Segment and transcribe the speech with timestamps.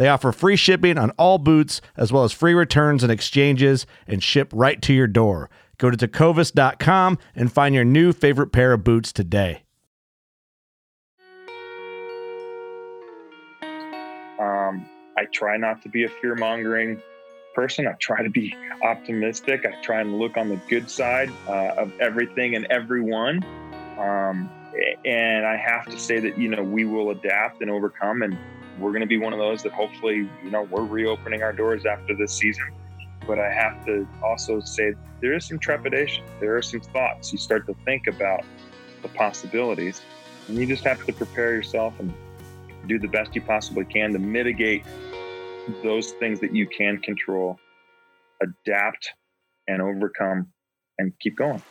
[0.00, 4.22] They offer free shipping on all boots, as well as free returns and exchanges, and
[4.22, 5.50] ship right to your door.
[5.76, 9.64] Go to tecovas.com and find your new favorite pair of boots today.
[14.40, 17.02] Um, I try not to be a fear mongering
[17.54, 17.86] person.
[17.86, 19.66] I try to be optimistic.
[19.66, 23.44] I try and look on the good side uh, of everything and everyone.
[23.98, 24.48] Um,
[25.04, 28.22] and I have to say that, you know, we will adapt and overcome.
[28.22, 28.38] And
[28.80, 31.84] we're going to be one of those that hopefully, you know, we're reopening our doors
[31.84, 32.64] after this season.
[33.26, 36.24] But I have to also say there is some trepidation.
[36.40, 37.30] There are some thoughts.
[37.30, 38.44] You start to think about
[39.02, 40.00] the possibilities,
[40.48, 42.12] and you just have to prepare yourself and
[42.86, 44.84] do the best you possibly can to mitigate
[45.82, 47.58] those things that you can control,
[48.42, 49.10] adapt
[49.68, 50.48] and overcome,
[50.98, 51.62] and keep going.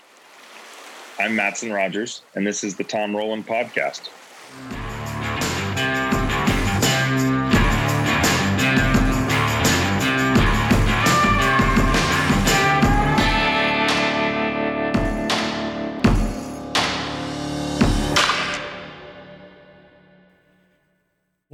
[1.19, 4.09] I'm Matson Rogers, and this is the Tom Rowland Podcast.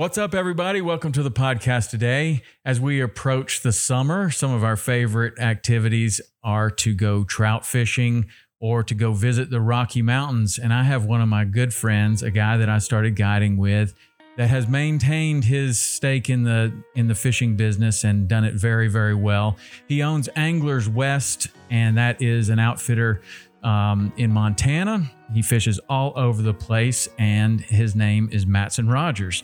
[0.05, 0.81] What's up, everybody?
[0.81, 2.43] Welcome to the podcast today.
[2.63, 8.27] As we approach the summer, some of our favorite activities are to go trout fishing
[8.59, 10.59] or to go visit the Rocky Mountains.
[10.59, 13.95] And I have one of my good friends, a guy that I started guiding with,
[14.37, 18.87] that has maintained his stake in the in the fishing business and done it very,
[18.87, 19.57] very well.
[19.87, 23.21] He owns Anglers West, and that is an outfitter
[23.63, 25.11] um, in Montana.
[25.33, 29.43] He fishes all over the place, and his name is Matson Rogers.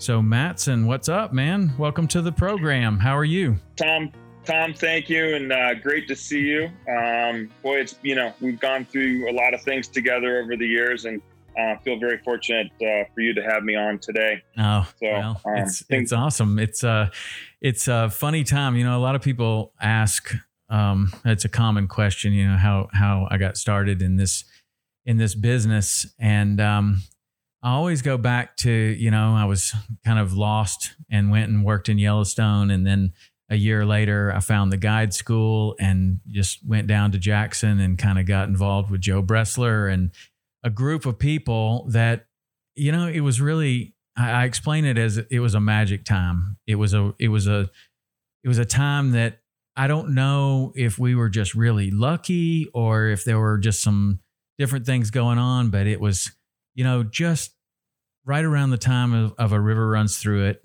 [0.00, 1.72] So, Matson, what's up, man?
[1.76, 3.00] Welcome to the program.
[3.00, 3.56] How are you?
[3.74, 4.12] Tom,
[4.44, 6.70] Tom, thank you, and uh, great to see you.
[6.88, 10.66] Um, boy, it's you know we've gone through a lot of things together over the
[10.66, 11.20] years, and
[11.58, 14.40] uh, feel very fortunate uh, for you to have me on today.
[14.56, 16.60] Oh, so well, um, it's think- it's awesome.
[16.60, 17.10] It's uh
[17.60, 18.76] it's a funny time.
[18.76, 20.32] You know, a lot of people ask.
[20.70, 22.32] Um, it's a common question.
[22.32, 24.44] You know how how I got started in this
[25.04, 27.02] in this business, and um,
[27.62, 29.74] I always go back to, you know, I was
[30.04, 32.70] kind of lost and went and worked in Yellowstone.
[32.70, 33.12] And then
[33.50, 37.98] a year later, I found the guide school and just went down to Jackson and
[37.98, 40.10] kind of got involved with Joe Bressler and
[40.62, 42.26] a group of people that,
[42.76, 46.58] you know, it was really, I, I explain it as it was a magic time.
[46.66, 47.70] It was a, it was a,
[48.44, 49.40] it was a time that
[49.74, 54.20] I don't know if we were just really lucky or if there were just some
[54.58, 56.32] different things going on, but it was,
[56.74, 57.54] you know, just
[58.28, 60.62] right around the time of, of A River Runs Through It.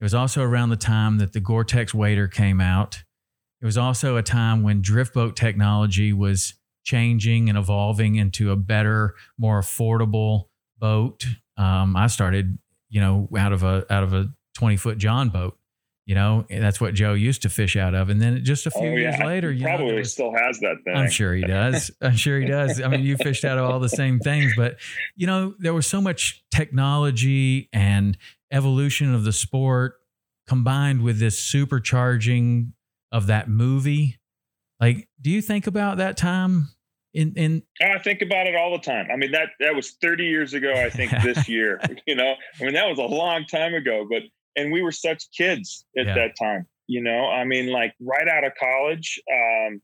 [0.00, 3.02] It was also around the time that the Gore-Tex Wader came out.
[3.60, 6.54] It was also a time when drift boat technology was
[6.84, 10.44] changing and evolving into a better, more affordable
[10.78, 11.26] boat.
[11.56, 12.58] Um, I started,
[12.88, 15.58] you know, out of a out of a 20 foot John boat,
[16.04, 18.08] You know, eh, that's what Joe used to fish out of.
[18.08, 20.76] And then just a few oh, years later, he probably know, was, still has that
[20.84, 20.96] thing.
[20.96, 21.90] I'm sure he does.
[22.02, 22.80] I'm sure he does.
[22.80, 24.76] I mean, you fished out of all the same things, but
[25.14, 28.18] you know, there was so much technology and
[28.50, 29.94] evolution of the sport
[30.48, 32.72] combined with this supercharging
[33.12, 34.18] of that movie.
[34.80, 36.70] Like, do you think about that time
[37.14, 39.08] in in oh, I think about it all the time.
[39.12, 42.34] I mean that that was 30 years ago I think this year, you know.
[42.60, 44.22] I mean that was a long time ago, but
[44.56, 46.14] and we were such kids at yeah.
[46.14, 49.80] that time you know i mean like right out of college um,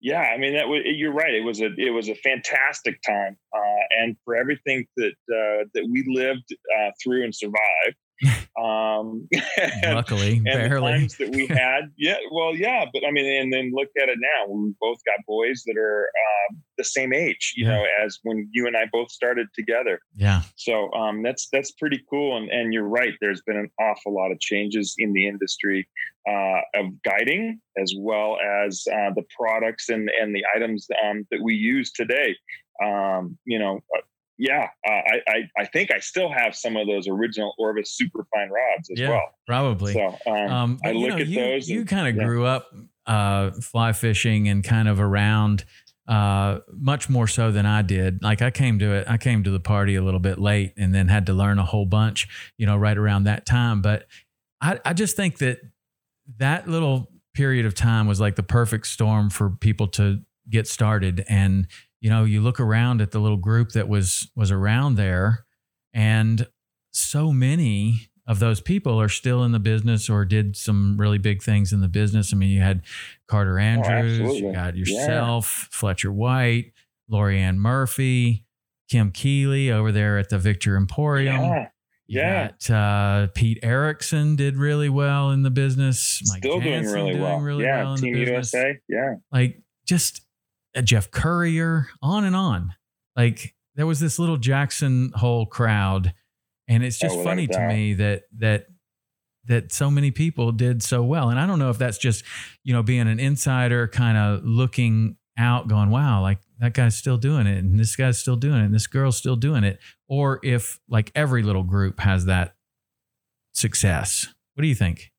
[0.00, 3.36] yeah i mean that was you're right it was a it was a fantastic time
[3.54, 7.96] uh, and for everything that uh, that we lived uh, through and survived
[8.58, 9.28] um,
[9.84, 10.92] Luckily, and barely.
[10.92, 14.08] the times that we had, yeah, well, yeah, but I mean, and then look at
[14.08, 14.52] it now.
[14.52, 17.72] We both got boys that are uh, the same age, you yeah.
[17.72, 20.00] know, as when you and I both started together.
[20.14, 20.42] Yeah.
[20.56, 22.36] So um, that's that's pretty cool.
[22.36, 23.14] And and you're right.
[23.20, 25.86] There's been an awful lot of changes in the industry
[26.28, 31.42] uh, of guiding, as well as uh, the products and and the items um, that
[31.42, 32.36] we use today.
[32.82, 34.00] Um, you know, uh,
[34.38, 38.50] yeah, uh, I, I, I think I still have some of those original Orvis superfine
[38.50, 39.28] rods as yeah, well.
[39.46, 39.94] Probably.
[39.94, 41.68] So um, um, I look know, at you, those.
[41.68, 42.24] You kind of yeah.
[42.24, 42.70] grew up
[43.06, 45.64] uh, fly fishing and kind of around
[46.08, 48.22] uh, much more so than I did.
[48.22, 50.94] Like I came to it, I came to the party a little bit late and
[50.94, 52.28] then had to learn a whole bunch,
[52.58, 53.82] you know, right around that time.
[53.82, 54.06] But
[54.60, 55.58] I, I just think that
[56.38, 61.24] that little period of time was like the perfect storm for people to get started
[61.28, 61.66] and
[62.00, 65.46] you know, you look around at the little group that was was around there,
[65.92, 66.46] and
[66.92, 71.42] so many of those people are still in the business or did some really big
[71.42, 72.32] things in the business.
[72.32, 72.82] I mean, you had
[73.28, 75.78] Carter oh, Andrews, oh, you got yourself, yeah.
[75.78, 76.72] Fletcher White,
[77.08, 78.44] Lori-Ann Murphy,
[78.88, 81.40] Kim Keeley over there at the Victor Emporium.
[81.40, 81.68] Yeah.
[82.08, 82.50] Yeah.
[82.66, 86.22] Got, uh, Pete Erickson did really well in the business.
[86.28, 87.40] Mike Still Jansen doing really doing well.
[87.40, 87.84] Really yeah.
[87.84, 88.78] well Team USA.
[88.88, 89.16] Yeah.
[89.32, 90.25] Like just
[90.82, 92.74] Jeff Currier, on and on.
[93.16, 96.12] Like there was this little Jackson Hole crowd,
[96.68, 98.66] and it's just oh, funny to me that that
[99.46, 101.30] that so many people did so well.
[101.30, 102.24] And I don't know if that's just
[102.64, 107.18] you know being an insider, kind of looking out, going, "Wow, like that guy's still
[107.18, 110.40] doing it, and this guy's still doing it, and this girl's still doing it," or
[110.42, 112.54] if like every little group has that
[113.52, 114.28] success.
[114.54, 115.12] What do you think?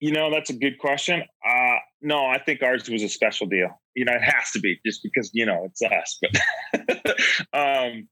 [0.00, 1.22] You know, that's a good question.
[1.46, 3.68] Uh, no, I think ours was a special deal.
[3.94, 6.18] You know, it has to be just because you know it's us.
[6.22, 7.20] But
[7.52, 8.08] um,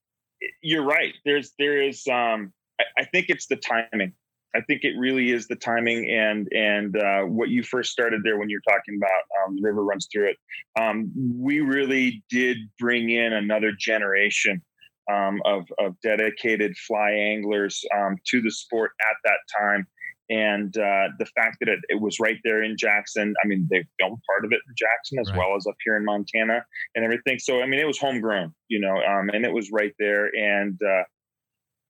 [0.63, 1.15] you're right.
[1.25, 2.07] There's there is.
[2.07, 4.13] Um, I, I, think it's the timing.
[4.55, 8.39] I think it really is the timing and and uh, what you first started there
[8.39, 10.37] when you're talking about um, the river runs through it.
[10.79, 14.63] Um, we really did bring in another generation
[15.11, 19.87] um, of of dedicated fly anglers um, to the sport at that time
[20.31, 23.35] and uh, the fact that it, it, was right there in Jackson.
[23.43, 25.39] I mean, they filmed part of it in Jackson as right.
[25.39, 26.65] well as up here in Montana
[26.95, 27.39] and everything.
[27.39, 30.27] So I mean, it was homegrown, you know, um, and it was right there.
[30.27, 31.05] And uh,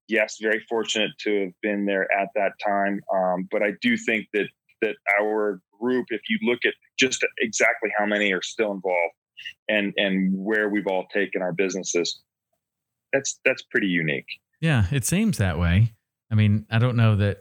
[0.09, 3.01] yes, very fortunate to have been there at that time.
[3.15, 4.47] Um, but I do think that
[4.83, 9.15] that our group, if you look at just exactly how many are still involved
[9.69, 12.21] and and where we've all taken our businesses,
[13.13, 14.29] that's that's pretty unique.
[14.61, 15.95] Yeah, it seems that way.
[16.31, 17.39] I mean, I don't know that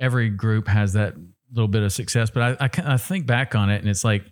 [0.00, 1.14] every group has that
[1.52, 2.30] little bit of success.
[2.30, 4.24] But I, I, I think back on it, and it's like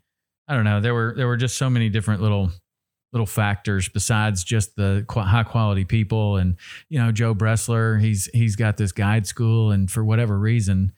[0.48, 0.80] I don't know.
[0.80, 2.50] There were there were just so many different little
[3.12, 6.56] little factors besides just the high quality people and
[6.88, 10.92] you know Joe Bressler he's he's got this guide school and for whatever reason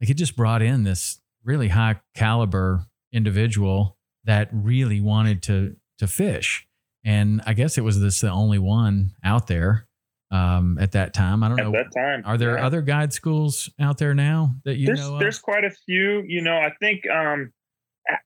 [0.00, 6.06] like it just brought in this really high caliber individual that really wanted to to
[6.06, 6.66] fish
[7.04, 9.88] and I guess it was this the only one out there
[10.30, 11.42] um, at that time.
[11.42, 11.78] I don't at know.
[11.78, 12.66] At that time, are there yeah.
[12.66, 15.14] other guide schools out there now that you there's, know?
[15.14, 15.20] Of?
[15.20, 16.22] There's quite a few.
[16.26, 17.52] You know, I think um,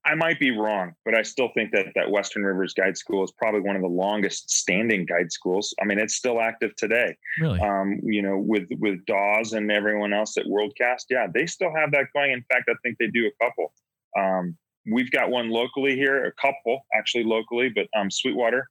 [0.05, 3.33] I might be wrong, but I still think that that Western Rivers Guide School is
[3.33, 5.75] probably one of the longest standing guide schools.
[5.81, 7.17] I mean, it's still active today.
[7.41, 7.61] Really?
[7.61, 11.93] Um, you know, with with Dawes and everyone else at WorldCast, yeah, they still have
[11.93, 12.33] that going.
[12.33, 13.73] In fact, I think they do a couple.
[14.19, 14.57] Um,
[14.91, 18.69] we've got one locally here, a couple actually locally, but um, Sweetwater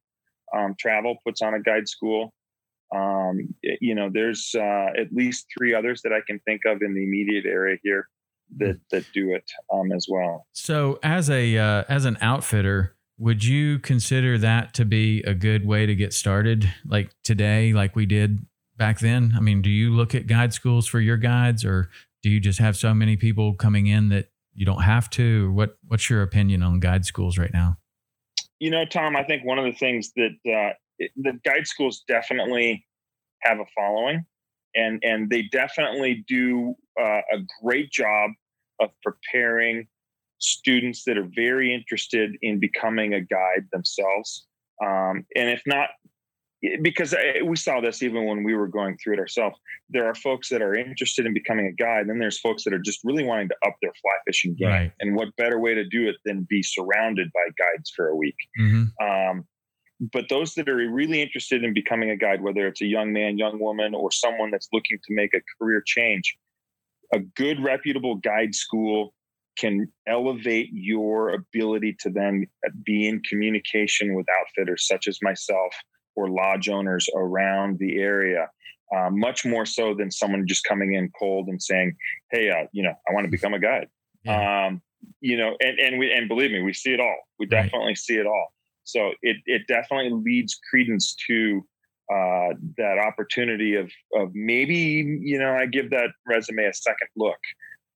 [0.56, 2.34] um, Travel puts on a guide school.
[2.96, 6.94] Um, you know, there's uh, at least three others that I can think of in
[6.94, 8.08] the immediate area here
[8.58, 8.82] that hmm.
[8.92, 10.48] that do it um, as well.
[10.54, 15.66] So, as a uh, as an outfitter, would you consider that to be a good
[15.66, 18.46] way to get started, like today, like we did
[18.78, 19.34] back then?
[19.36, 21.90] I mean, do you look at guide schools for your guides, or
[22.24, 25.52] do you just have so many people coming in that you don't have to?
[25.52, 27.78] What What's your opinion on guide schools right now?
[28.60, 30.74] You know, Tom, I think one of the things that uh,
[31.16, 32.86] the guide schools definitely
[33.42, 34.26] have a following,
[34.76, 38.32] and and they definitely do uh, a great job
[38.80, 39.88] of preparing
[40.40, 44.48] students that are very interested in becoming a guide themselves.
[44.82, 45.90] Um, and if not,
[46.82, 47.16] because
[47.46, 49.58] we saw this even when we were going through it ourselves,
[49.90, 52.02] there are folks that are interested in becoming a guide.
[52.02, 54.70] And then there's folks that are just really wanting to up their fly fishing game.
[54.70, 54.92] Right.
[55.00, 58.36] And what better way to do it than be surrounded by guides for a week?
[58.60, 59.06] Mm-hmm.
[59.06, 59.46] Um,
[60.00, 63.38] but those that are really interested in becoming a guide, whether it's a young man,
[63.38, 66.38] young woman, or someone that's looking to make a career change,
[67.14, 69.14] a good reputable guide school
[69.58, 72.46] can elevate your ability to then
[72.86, 75.74] be in communication with outfitters such as myself
[76.16, 78.50] or lodge owners around the area.
[78.96, 81.96] Uh, much more so than someone just coming in cold and saying,
[82.32, 83.88] "Hey, uh, you know, I want to become a guide."
[84.24, 84.68] Yeah.
[84.68, 84.82] Um,
[85.22, 87.18] you know, and and we and believe me, we see it all.
[87.38, 87.98] We definitely right.
[87.98, 88.52] see it all.
[88.92, 91.66] So it it definitely leads credence to
[92.12, 97.40] uh, that opportunity of of maybe you know I give that resume a second look.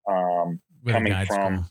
[0.09, 1.65] Um, coming from.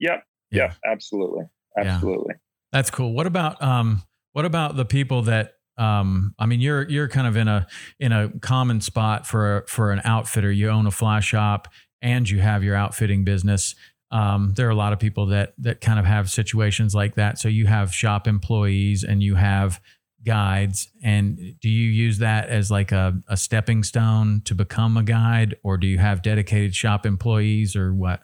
[0.00, 0.24] Yep.
[0.50, 0.62] Yeah.
[0.62, 0.76] Yep.
[0.86, 1.44] Absolutely.
[1.78, 2.34] Absolutely.
[2.34, 2.40] Yeah.
[2.72, 3.12] That's cool.
[3.12, 4.02] What about um
[4.32, 7.66] what about the people that um I mean you're you're kind of in a
[7.98, 10.50] in a common spot for a, for an outfitter.
[10.50, 11.68] You own a fly shop
[12.00, 13.74] and you have your outfitting business.
[14.12, 17.38] Um, there are a lot of people that that kind of have situations like that.
[17.38, 19.80] So you have shop employees and you have
[20.24, 25.02] guides and do you use that as like a, a stepping stone to become a
[25.02, 28.22] guide or do you have dedicated shop employees or what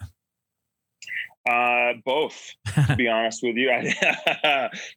[1.49, 2.53] uh, both,
[2.87, 3.71] to be honest with you.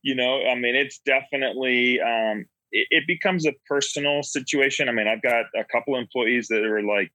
[0.02, 4.88] You know, I mean, it's definitely um, it, it, becomes a personal situation.
[4.88, 7.10] I mean, I've got a couple employees that are like,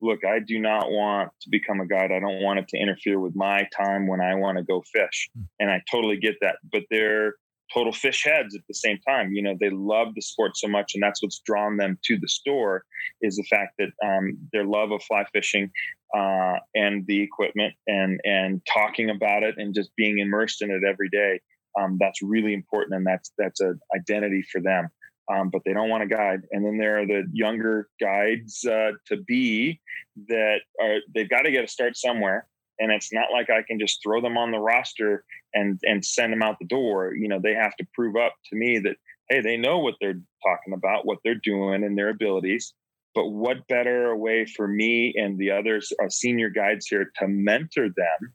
[0.00, 2.12] "Look, I do not want to become a guide.
[2.12, 5.30] I don't want it to interfere with my time when I want to go fish."
[5.34, 5.42] Hmm.
[5.60, 7.34] And I totally get that, but they're
[7.72, 9.32] total fish heads at the same time.
[9.32, 12.28] You know, they love the sport so much, and that's what's drawn them to the
[12.28, 12.84] store
[13.20, 15.70] is the fact that um, their love of fly fishing
[16.16, 20.82] uh, and the equipment and and talking about it and just being immersed in it
[20.88, 21.40] every day.
[21.78, 24.88] Um, that's really important, and that's that's an identity for them.
[25.30, 26.40] Um, but they don't want a guide.
[26.52, 29.80] And then there are the younger guides uh, to be
[30.28, 32.46] that are they've got to get a start somewhere
[32.78, 36.32] and it's not like I can just throw them on the roster and and send
[36.32, 37.14] them out the door.
[37.14, 38.96] You know, they have to prove up to me that
[39.28, 42.72] hey, they know what they're talking about, what they're doing, and their abilities.
[43.14, 47.88] But what better way for me and the others, our senior guides here, to mentor
[47.88, 48.34] them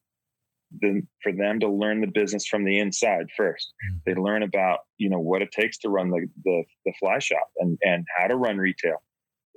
[0.81, 3.73] than for them to learn the business from the inside first.
[3.91, 3.99] Mm.
[4.05, 7.47] They learn about you know what it takes to run the the, the fly shop
[7.57, 8.97] and and how to run retail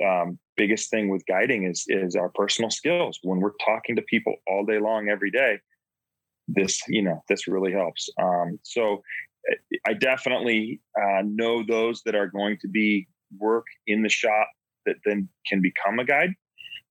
[0.04, 3.18] um, biggest thing with guiding is is our personal skills.
[3.22, 5.58] When we're talking to people all day long, every day,
[6.48, 8.08] this you know this really helps.
[8.20, 9.02] Um, so
[9.86, 13.06] I definitely uh, know those that are going to be
[13.38, 14.48] work in the shop
[14.84, 16.30] that then can become a guide,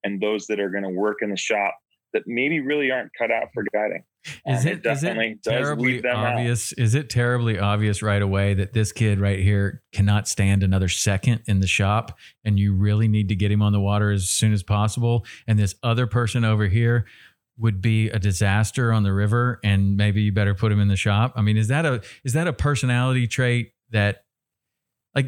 [0.04, 1.76] and those that are going to work in the shop
[2.14, 4.04] that maybe really aren't cut out for guiding.
[4.46, 6.74] Is it, it is it terribly obvious?
[6.74, 6.80] Out.
[6.80, 11.44] Is it terribly obvious right away that this kid right here cannot stand another second
[11.48, 14.54] in the shop and you really need to get him on the water as soon
[14.54, 15.26] as possible?
[15.48, 17.06] And this other person over here
[17.58, 20.96] would be a disaster on the river and maybe you better put him in the
[20.96, 21.34] shop.
[21.36, 24.26] I mean, is that a is that a personality trait that
[25.14, 25.28] like,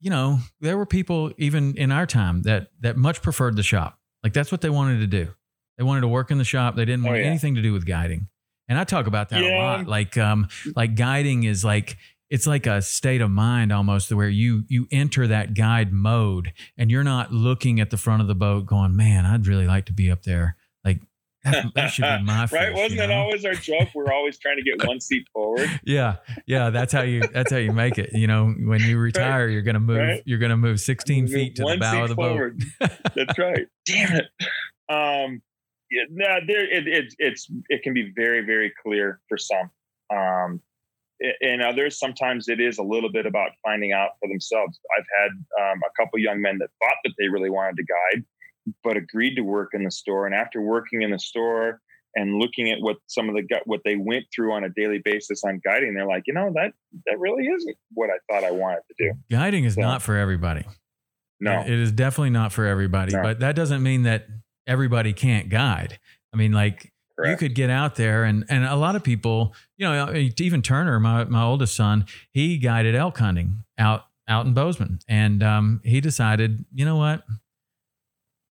[0.00, 3.98] you know, there were people even in our time that that much preferred the shop.
[4.24, 5.28] Like that's what they wanted to do.
[5.76, 6.74] They wanted to work in the shop.
[6.74, 7.28] They didn't oh, want oh, yeah.
[7.28, 8.28] anything to do with guiding.
[8.68, 9.56] And I talk about that yeah.
[9.56, 9.86] a lot.
[9.86, 11.96] Like um like guiding is like
[12.30, 16.90] it's like a state of mind almost where you you enter that guide mode and
[16.90, 19.92] you're not looking at the front of the boat going, "Man, I'd really like to
[19.92, 21.00] be up there." Like
[21.44, 22.74] that, that should be my fish, right.
[22.74, 23.16] Wasn't that know?
[23.16, 23.88] always our joke?
[23.94, 25.68] We're always trying to get one seat forward.
[25.84, 26.70] yeah, yeah.
[26.70, 27.22] That's how you.
[27.32, 28.10] That's how you make it.
[28.12, 29.52] You know, when you retire, right.
[29.52, 29.98] you're gonna move.
[29.98, 30.22] Right.
[30.26, 32.62] You're gonna move 16 feet to the bow of the forward.
[32.78, 32.90] boat.
[33.14, 33.66] that's right.
[33.86, 34.26] Damn it.
[34.90, 35.42] Um,
[35.90, 39.70] yeah, no, there it, it, it's it can be very very clear for some.
[40.10, 40.60] Um,
[41.40, 44.78] in others, sometimes it is a little bit about finding out for themselves.
[44.96, 48.24] I've had um, a couple young men that thought that they really wanted to guide,
[48.84, 50.26] but agreed to work in the store.
[50.26, 51.80] And after working in the store
[52.14, 55.42] and looking at what some of the what they went through on a daily basis
[55.44, 56.72] on guiding, they're like, you know, that
[57.06, 59.12] that really isn't what I thought I wanted to do.
[59.30, 60.64] Guiding is so, not for everybody.
[61.40, 63.12] No, it is definitely not for everybody.
[63.12, 63.22] No.
[63.22, 64.26] But that doesn't mean that
[64.68, 65.98] everybody can't guide.
[66.32, 67.30] I mean, like Correct.
[67.42, 71.00] you could get out there and and a lot of people, you know, even Turner,
[71.00, 76.00] my my oldest son, he guided elk hunting out out in Bozeman, and um, he
[76.00, 77.24] decided, you know what,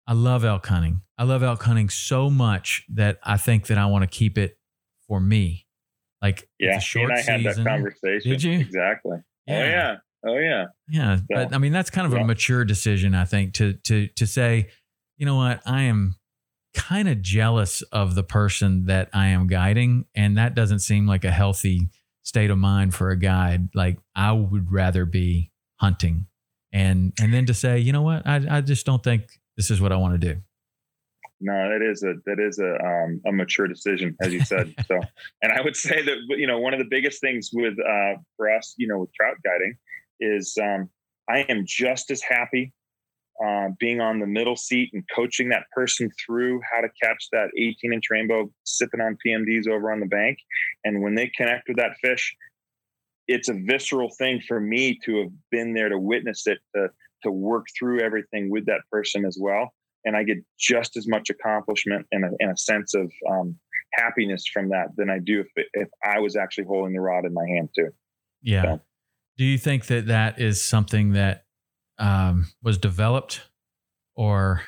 [0.06, 1.02] I love elk hunting.
[1.18, 4.58] I love elk hunting so much that I think that I want to keep it
[5.06, 5.66] for me.
[6.22, 7.44] Like yeah, short and I season.
[7.44, 8.30] had that conversation.
[8.30, 9.18] Did you exactly?
[9.46, 9.54] Yeah.
[9.54, 9.96] Oh yeah.
[10.26, 10.64] Oh yeah.
[10.88, 12.20] Yeah, so, but I mean that's kind of yeah.
[12.20, 14.70] a mature decision, I think, to to to say,
[15.16, 16.16] you know what, I am
[16.74, 20.04] kind of jealous of the person that I am guiding.
[20.14, 21.88] And that doesn't seem like a healthy
[22.22, 23.68] state of mind for a guide.
[23.74, 26.26] Like I would rather be hunting
[26.76, 29.22] and and then to say, you know what, I, I just don't think
[29.56, 30.40] this is what I want to do.
[31.40, 34.74] No, that is a that is a um, a mature decision, as you said.
[34.86, 35.00] so,
[35.42, 38.50] and I would say that you know one of the biggest things with uh, for
[38.50, 39.76] us, you know, with trout guiding,
[40.20, 40.90] is um,
[41.30, 42.72] I am just as happy
[43.44, 47.48] uh, being on the middle seat and coaching that person through how to catch that
[47.58, 50.38] 18 inch rainbow, sipping on PMDs over on the bank,
[50.84, 52.34] and when they connect with that fish,
[53.28, 56.88] it's a visceral thing for me to have been there to witness it, to
[57.22, 59.72] to work through everything with that person as well
[60.06, 63.56] and I get just as much accomplishment and a, and a sense of um,
[63.94, 67.34] happiness from that than I do if if I was actually holding the rod in
[67.34, 67.90] my hand too.
[68.40, 68.62] Yeah.
[68.62, 68.80] So.
[69.36, 71.44] Do you think that that is something that
[71.98, 73.42] um, was developed,
[74.14, 74.62] or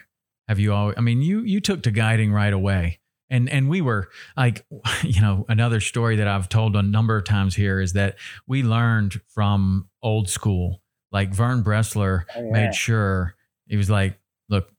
[0.49, 0.95] have you always?
[0.97, 4.65] I mean, you you took to guiding right away, and and we were like,
[5.03, 8.17] you know, another story that I've told a number of times here is that
[8.47, 10.83] we learned from old school.
[11.11, 12.51] Like Vern Bressler oh, yeah.
[12.53, 13.35] made sure
[13.69, 14.19] he was like,
[14.49, 14.71] look,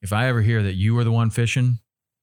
[0.00, 1.78] if I ever hear that you were the one fishing,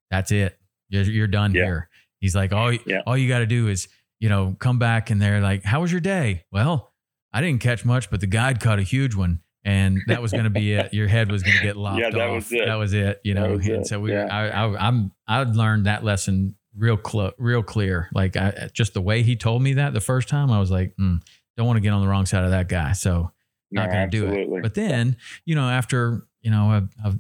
[0.10, 0.58] that's it.
[0.90, 1.64] You're, you're done yeah.
[1.64, 1.90] here.
[2.20, 3.02] He's like, all, yeah.
[3.06, 3.88] all you got to do is,
[4.20, 6.44] you know, come back and they're like, how was your day?
[6.52, 6.94] Well,
[7.34, 9.42] I didn't catch much, but the guide caught a huge one.
[9.66, 10.94] And that was going to be it.
[10.94, 12.36] Your head was going to get lopped yeah, that off.
[12.36, 12.66] Was it.
[12.66, 13.20] That was it.
[13.24, 13.88] You know, and it.
[13.88, 14.28] so we, yeah.
[14.32, 18.08] I, I, I'm, I learned that lesson real cl- real clear.
[18.14, 20.96] Like I, just the way he told me that the first time, I was like,
[20.98, 21.20] mm,
[21.58, 22.92] don't want to get on the wrong side of that guy.
[22.92, 23.32] So
[23.72, 24.62] not no, going to do it.
[24.62, 27.14] But then, you know, after, you know, a, a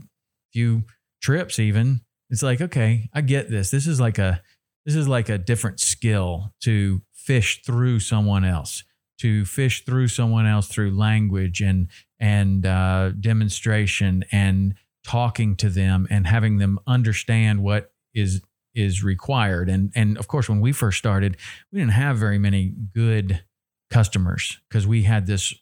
[0.53, 0.83] few
[1.25, 4.43] trips even it's like okay i get this this is like a
[4.85, 8.83] this is like a different skill to fish through someone else
[9.17, 11.87] to fish through someone else through language and
[12.19, 18.41] and uh, demonstration and talking to them and having them understand what is
[18.73, 19.69] is required.
[19.69, 21.37] And and of course when we first started
[21.71, 23.43] we didn't have very many good
[23.89, 25.53] customers because we had this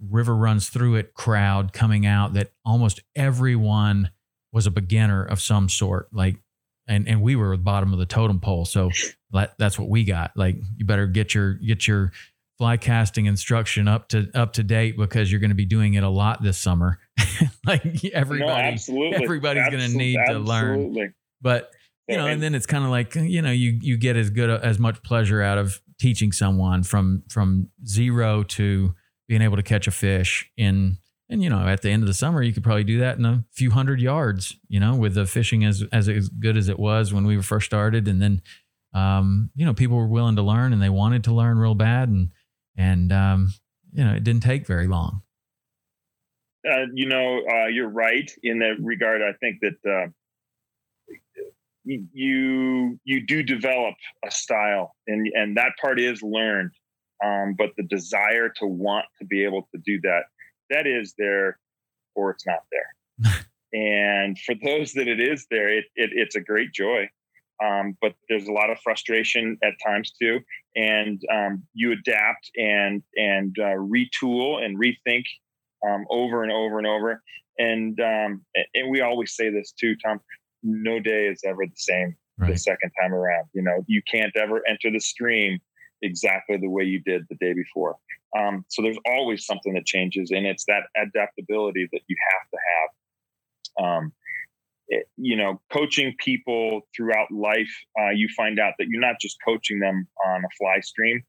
[0.00, 4.10] river runs through it crowd coming out that almost everyone
[4.52, 6.36] was a beginner of some sort like
[6.88, 8.64] and and we were at the bottom of the totem pole.
[8.64, 8.90] So
[9.32, 10.32] that, that's what we got.
[10.36, 12.12] Like you better get your get your
[12.58, 16.02] fly casting instruction up to up to date because you're going to be doing it
[16.02, 16.98] a lot this summer.
[17.66, 17.82] Like
[18.14, 21.12] everybody no, everybody's going to need to learn.
[21.42, 21.70] but
[22.08, 24.48] you know and then it's kind of like you know you you get as good
[24.48, 28.94] as much pleasure out of teaching someone from from zero to
[29.28, 30.96] being able to catch a fish in
[31.28, 33.24] and you know, at the end of the summer, you could probably do that in
[33.24, 34.56] a few hundred yards.
[34.68, 37.66] You know, with the fishing as as, as good as it was when we first
[37.66, 38.42] started, and then
[38.94, 42.08] um, you know, people were willing to learn and they wanted to learn real bad,
[42.08, 42.30] and
[42.76, 43.52] and um,
[43.92, 45.22] you know, it didn't take very long.
[46.68, 49.22] Uh, you know, uh, you're right in that regard.
[49.22, 50.08] I think that uh,
[51.84, 56.72] you you do develop a style, and and that part is learned.
[57.24, 60.24] Um, but the desire to want to be able to do that
[60.70, 61.58] that is there
[62.14, 63.46] or it's not there.
[63.72, 67.08] and for those that it is there, it, it it's a great joy.
[67.64, 70.40] Um, but there's a lot of frustration at times too,
[70.74, 75.24] and um, you adapt and and uh, retool and rethink
[75.86, 77.22] um, over and over and over.
[77.58, 80.20] And um, and we always say this too, Tom.
[80.62, 82.52] No day is ever the same right.
[82.52, 83.46] the second time around.
[83.54, 85.58] You know, you can't ever enter the stream
[86.02, 87.96] exactly the way you did the day before.
[88.38, 92.58] Um, so there's always something that changes, and it's that adaptability that you have to
[92.74, 92.90] have.
[94.88, 97.70] It, you know, coaching people throughout life,
[98.00, 101.22] uh, you find out that you're not just coaching them on a fly stream,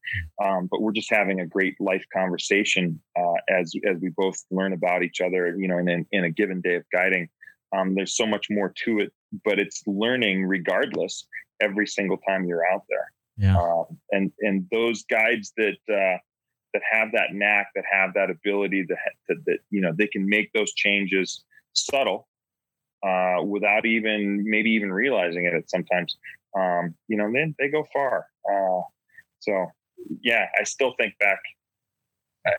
[0.44, 4.72] um, but we're just having a great life conversation uh, as as we both learn
[4.72, 5.56] about each other.
[5.58, 7.28] You know, in in a given day of guiding,
[7.76, 9.12] um, there's so much more to it,
[9.44, 11.26] but it's learning regardless
[11.60, 13.12] every single time you're out there.
[13.36, 13.58] Yeah.
[13.58, 16.18] Um, and and those guides that uh,
[16.74, 20.28] that have that knack, that have that ability, that that, that you know they can
[20.28, 22.27] make those changes subtle
[23.02, 25.70] uh, without even maybe even realizing it.
[25.70, 26.16] Sometimes,
[26.56, 28.26] um, you know, they they go far.
[28.50, 28.82] Uh,
[29.40, 29.66] so
[30.22, 31.40] yeah, I still think back.
[32.46, 32.52] Uh,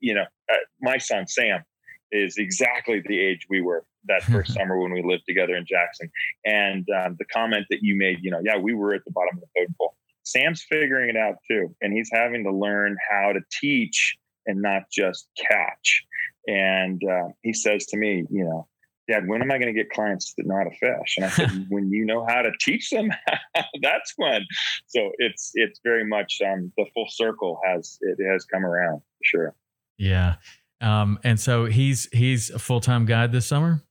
[0.00, 1.62] you know, uh, my son Sam
[2.10, 6.10] is exactly the age we were that first summer when we lived together in Jackson.
[6.44, 9.36] And um, the comment that you made, you know, yeah, we were at the bottom
[9.36, 9.94] of the food pole.
[10.24, 14.82] Sam's figuring it out too, and he's having to learn how to teach and not
[14.92, 16.04] just catch.
[16.46, 18.66] And uh, he says to me, you know,
[19.08, 21.16] Dad, when am I going to get clients that know how to fish?
[21.16, 23.10] And I said, when you know how to teach them,
[23.82, 24.44] that's when.
[24.86, 29.24] So it's it's very much um, the full circle has it has come around for
[29.24, 29.54] sure.
[29.96, 30.36] Yeah,
[30.80, 33.82] um, and so he's he's a full time guide this summer.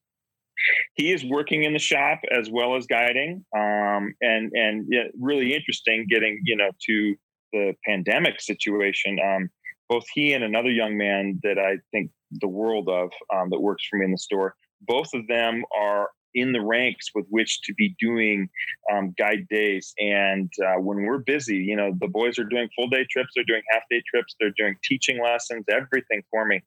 [0.96, 5.54] he is working in the shop as well as guiding, um, and and yeah, really
[5.54, 7.16] interesting getting you know to
[7.54, 9.20] the pandemic situation.
[9.20, 9.50] Um,
[9.90, 13.86] both he and another young man that I think the world of um, that works
[13.90, 14.56] for me in the store.
[14.82, 18.48] Both of them are in the ranks with which to be doing
[18.94, 19.94] um, guide days.
[19.98, 23.44] And uh, when we're busy, you know, the boys are doing full day trips, they're
[23.46, 26.62] doing half day trips, they're doing teaching lessons, everything for me.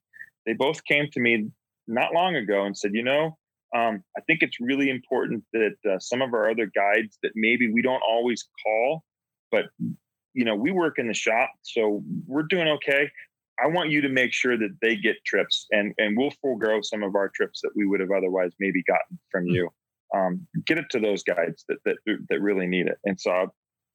[0.46, 1.50] They both came to me
[1.86, 3.36] not long ago and said, you know,
[3.76, 7.72] um, I think it's really important that uh, some of our other guides that maybe
[7.72, 9.04] we don't always call,
[9.52, 9.66] but
[10.32, 13.10] you know, we work in the shop, so we're doing okay.
[13.62, 17.02] I want you to make sure that they get trips, and and we'll forego some
[17.02, 19.54] of our trips that we would have otherwise maybe gotten from hmm.
[19.54, 19.68] you.
[20.12, 21.96] Um, get it to those guides that that
[22.28, 22.98] that really need it.
[23.04, 23.52] And so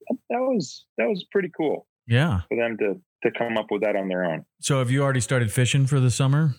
[0.08, 1.86] that was that was pretty cool.
[2.06, 4.44] Yeah, for them to to come up with that on their own.
[4.60, 6.54] So have you already started fishing for the summer?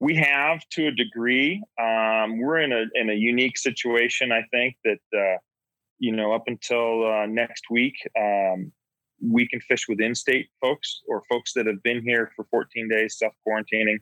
[0.00, 1.62] We have to a degree.
[1.80, 4.32] Um, we're in a in a unique situation.
[4.32, 5.38] I think that uh,
[5.98, 8.72] you know up until uh, next week, um,
[9.22, 13.18] we can fish with in-state folks or folks that have been here for 14 days
[13.18, 13.98] self quarantining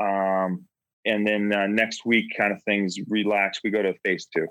[0.00, 0.64] um,
[1.04, 4.46] and then uh, next week kind of things relax we go to phase two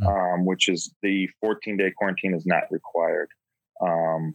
[0.00, 0.06] hmm.
[0.06, 3.28] um, which is the 14 day quarantine is not required.
[3.80, 4.34] Um,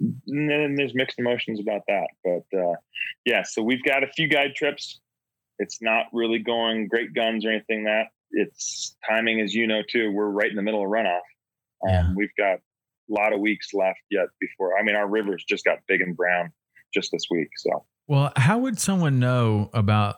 [0.00, 2.74] and then there's mixed emotions about that but uh,
[3.24, 5.00] yeah so we've got a few guide trips.
[5.58, 8.06] It's not really going great guns or anything that.
[8.30, 10.12] It's timing as you know too.
[10.12, 11.20] We're right in the middle of runoff.
[11.86, 12.00] Yeah.
[12.00, 12.60] Um, we've got
[13.10, 14.78] lot of weeks left yet before.
[14.78, 16.52] I mean, our rivers just got big and brown
[16.94, 17.48] just this week.
[17.56, 20.16] So, well, how would someone know about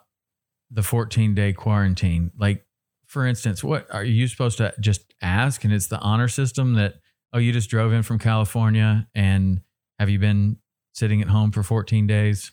[0.71, 2.31] the 14 day quarantine?
[2.39, 2.65] Like,
[3.07, 5.65] for instance, what are you supposed to just ask?
[5.65, 6.95] And it's the honor system that,
[7.33, 9.63] oh, you just drove in from California and
[9.99, 10.57] have you been
[10.95, 12.53] sitting at home for 14 days?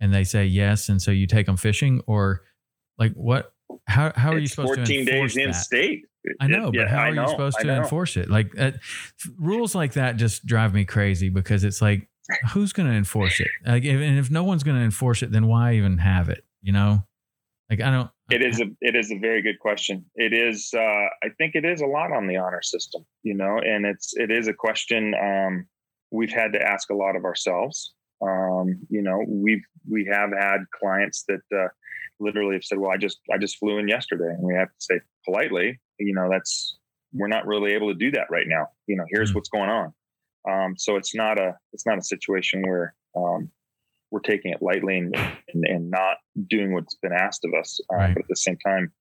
[0.00, 0.88] And they say yes.
[0.88, 2.42] And so you take them fishing or
[2.98, 3.52] like what?
[3.86, 6.04] How, how are you supposed 14 to 14 days in state.
[6.40, 8.30] I know, but yeah, how are you supposed to enforce it?
[8.30, 8.72] Like uh,
[9.38, 12.08] rules like that just drive me crazy because it's like,
[12.52, 13.48] who's going to enforce it?
[13.66, 16.44] Like, if, and if no one's going to enforce it, then why even have it?
[16.62, 17.02] You know,
[17.68, 18.10] like I don't.
[18.30, 20.04] It is a it is a very good question.
[20.14, 20.70] It is.
[20.74, 23.04] Uh, I think it is a lot on the honor system.
[23.22, 25.66] You know, and it's it is a question um,
[26.10, 27.94] we've had to ask a lot of ourselves.
[28.22, 31.68] Um, you know, we've we have had clients that uh,
[32.20, 34.74] literally have said, "Well, I just I just flew in yesterday," and we have to
[34.78, 36.78] say politely, you know, that's
[37.12, 38.68] we're not really able to do that right now.
[38.86, 39.38] You know, here's mm-hmm.
[39.38, 39.92] what's going on.
[40.50, 43.50] Um, so it's not a it's not a situation where um,
[44.10, 46.16] we're taking it lightly and, and, and, not
[46.48, 47.80] doing what's been asked of us.
[47.92, 48.14] Uh, right.
[48.14, 48.92] But at the same time,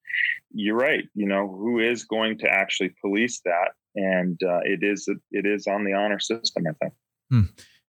[0.53, 1.03] you're right.
[1.15, 3.71] You know, who is going to actually police that?
[3.95, 6.93] And uh, it is it is on the honor system, I think.
[7.29, 7.41] Hmm.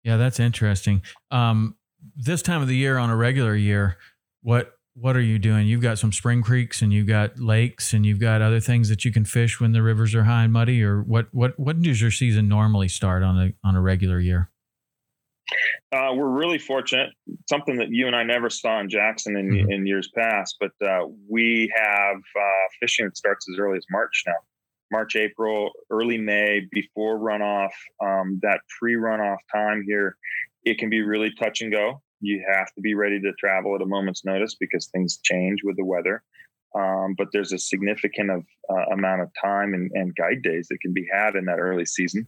[0.03, 1.03] Yeah, that's interesting.
[1.31, 1.77] Um,
[2.17, 3.99] this time of the year, on a regular year,
[4.43, 5.67] what what are you doing?
[5.67, 9.05] You've got some spring creeks and you've got lakes and you've got other things that
[9.05, 10.83] you can fish when the rivers are high and muddy.
[10.83, 14.51] Or what what what does your season normally start on a on a regular year?
[15.93, 17.11] Uh, we're really fortunate.
[17.49, 19.71] Something that you and I never saw in Jackson in, mm-hmm.
[19.71, 24.23] in years past, but uh, we have uh, fishing that starts as early as March
[24.27, 24.35] now.
[24.91, 27.71] March, April, early May, before runoff.
[28.03, 30.17] Um, that pre-runoff time here,
[30.65, 33.83] it can be really touch and go you have to be ready to travel at
[33.83, 36.23] a moment's notice because things change with the weather.
[36.75, 40.81] Um, but there's a significant of, uh, amount of time and, and, guide days that
[40.81, 42.27] can be had in that early season.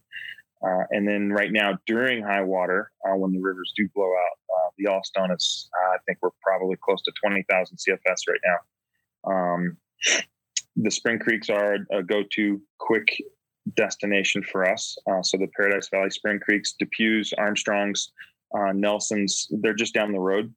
[0.62, 4.54] Uh, and then right now during high water, uh, when the rivers do blow out,
[4.54, 9.32] uh, the Yellowstone is, uh, I think we're probably close to 20,000 CFS right now.
[9.32, 9.76] Um,
[10.76, 13.08] the Spring Creeks are a go-to quick
[13.76, 14.96] destination for us.
[15.10, 18.12] Uh, so the Paradise Valley Spring Creeks, DePuy's, Armstrongs,
[18.56, 20.52] uh, Nelson's, they're just down the road.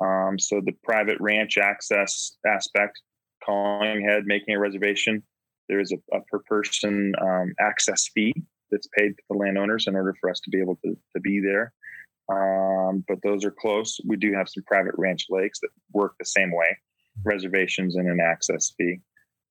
[0.00, 3.00] Um, so the private ranch access aspect,
[3.44, 5.22] calling ahead, making a reservation,
[5.68, 8.34] there is a, a per person um, access fee
[8.70, 11.40] that's paid to the landowners in order for us to be able to, to be
[11.40, 11.72] there.
[12.30, 13.98] Um, but those are close.
[14.06, 16.76] We do have some private ranch lakes that work the same way,
[17.24, 19.00] reservations and an access fee.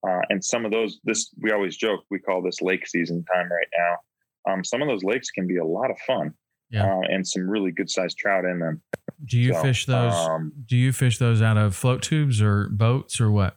[0.08, 3.50] Uh, and some of those, this we always joke, we call this lake season time
[3.52, 4.54] right now.
[4.54, 6.34] Um, some of those lakes can be a lot of fun
[6.70, 6.86] yeah.
[6.86, 8.82] Uh, and some really good sized trout in them.
[9.26, 10.14] Do you so, fish those?
[10.14, 13.56] Um, do you fish those out of float tubes or boats or what?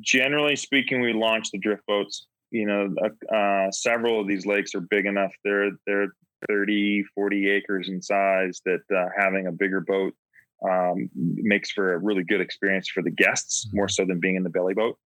[0.00, 2.26] Generally speaking, we launch the drift boats.
[2.50, 5.32] You know, uh, uh, several of these lakes are big enough.
[5.44, 6.08] They're they're
[6.48, 10.14] 30, 40 acres in size that uh, having a bigger boat
[10.68, 14.42] um, makes for a really good experience for the guests, more so than being in
[14.42, 14.98] the belly boat.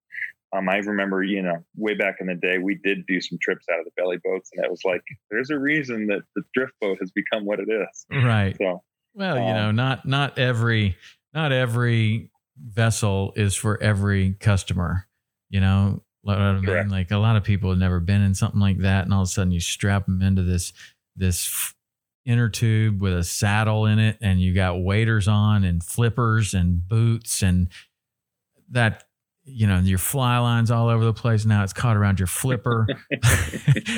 [0.55, 3.65] Um, I remember, you know, way back in the day, we did do some trips
[3.71, 6.73] out of the belly boats, and it was like, there's a reason that the drift
[6.79, 8.05] boat has become what it is.
[8.23, 8.55] Right.
[8.59, 8.83] So,
[9.15, 10.95] well, um, you know, not not every
[11.33, 15.07] not every vessel is for every customer.
[15.49, 16.89] You know what I mean?
[16.89, 19.27] Like a lot of people have never been in something like that, and all of
[19.27, 20.71] a sudden you strap them into this
[21.15, 21.73] this
[22.25, 26.87] inner tube with a saddle in it, and you got waders on and flippers and
[26.87, 27.69] boots and
[28.69, 29.03] that
[29.45, 31.45] you know, your fly lines all over the place.
[31.45, 32.87] Now it's caught around your flipper.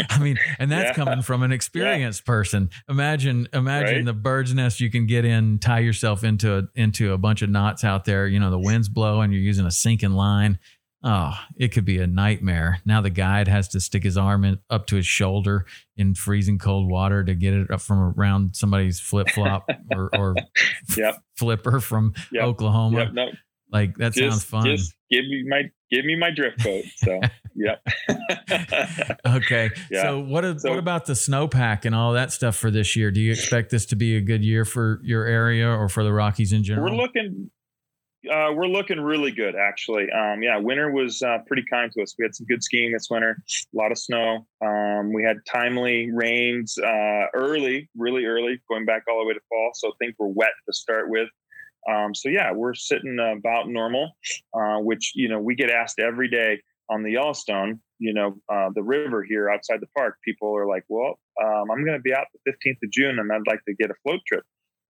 [0.09, 1.03] I mean, and that's yeah.
[1.05, 2.31] coming from an experienced yeah.
[2.31, 2.69] person.
[2.89, 4.05] Imagine, imagine right?
[4.05, 7.49] the bird's nest you can get in, tie yourself into a, into a bunch of
[7.49, 8.27] knots out there.
[8.27, 10.57] You know, the wind's blowing, you're using a sinking line.
[11.03, 12.79] Oh, it could be a nightmare.
[12.83, 16.57] Now the guide has to stick his arm in, up to his shoulder in freezing
[16.57, 20.35] cold water to get it up from around somebody's flip flop or, or
[20.97, 21.21] yep.
[21.35, 22.45] flipper from yep.
[22.45, 23.03] Oklahoma.
[23.03, 23.13] Yep.
[23.13, 23.27] No,
[23.71, 24.65] like that just, sounds fun.
[24.65, 26.83] Just give me my give me my drift boat.
[26.97, 27.19] So
[27.55, 27.75] yeah.
[29.25, 29.69] okay.
[29.91, 30.03] Yeah.
[30.03, 33.11] So what is, so, what about the snowpack and all that stuff for this year?
[33.11, 36.11] Do you expect this to be a good year for your area or for the
[36.11, 36.89] Rockies in general?
[36.89, 37.51] We're looking
[38.31, 40.07] uh, we're looking really good, actually.
[40.11, 42.15] Um, yeah, winter was uh, pretty kind to us.
[42.17, 43.37] We had some good skiing this winter,
[43.73, 44.47] a lot of snow.
[44.65, 49.39] Um, we had timely rains uh, early, really early, going back all the way to
[49.49, 49.71] fall.
[49.75, 51.29] So things were wet to start with.
[51.89, 54.11] Um, so yeah, we're sitting about normal,
[54.53, 57.79] uh, which you know we get asked every day on the Yellowstone.
[57.99, 60.17] You know, uh, the river here outside the park.
[60.23, 63.31] People are like, "Well, um, I'm going to be out the 15th of June, and
[63.31, 64.43] I'd like to get a float trip."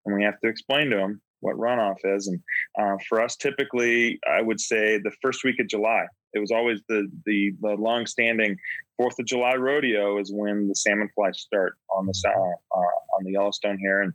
[0.05, 2.27] And we have to explain to them what runoff is.
[2.27, 2.39] And
[2.79, 6.05] uh, for us, typically, I would say the first week of July.
[6.33, 8.57] It was always the the, the long-standing
[8.97, 12.77] Fourth of July rodeo is when the salmon flies start on the uh,
[13.17, 14.13] on the Yellowstone here, and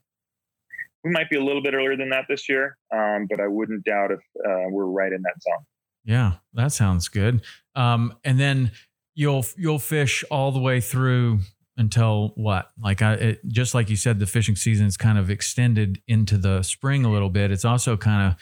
[1.04, 3.84] we might be a little bit earlier than that this year, um, but I wouldn't
[3.84, 5.64] doubt if uh, we're right in that zone.
[6.04, 7.42] Yeah, that sounds good.
[7.74, 8.72] Um, and then
[9.14, 11.40] you'll you'll fish all the way through
[11.76, 12.70] until what?
[12.82, 16.36] Like I, it, just like you said, the fishing season is kind of extended into
[16.36, 17.50] the spring a little bit.
[17.50, 18.40] It's also kind of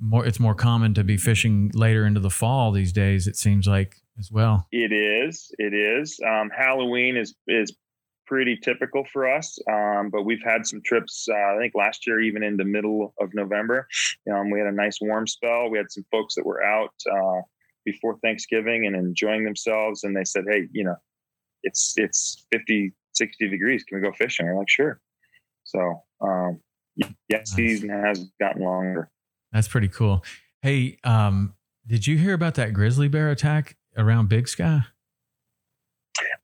[0.00, 0.26] more.
[0.26, 3.26] It's more common to be fishing later into the fall these days.
[3.26, 4.66] It seems like as well.
[4.72, 5.50] It is.
[5.58, 6.18] It is.
[6.26, 7.74] Um, Halloween is is
[8.28, 9.58] pretty typical for us.
[9.70, 13.14] Um, but we've had some trips, uh, I think last year, even in the middle
[13.20, 13.88] of November.
[14.30, 15.70] Um, we had a nice warm spell.
[15.70, 17.40] We had some folks that were out uh,
[17.84, 20.04] before Thanksgiving and enjoying themselves.
[20.04, 20.96] And they said, hey, you know,
[21.62, 23.82] it's, it's 50, 60 degrees.
[23.84, 24.46] Can we go fishing?
[24.46, 25.00] We're like, sure.
[25.64, 26.60] So, um,
[26.96, 27.50] yeah, nice.
[27.52, 29.10] season has gotten longer.
[29.52, 30.22] That's pretty cool.
[30.60, 31.54] Hey, um,
[31.86, 34.82] did you hear about that grizzly bear attack around Big Sky?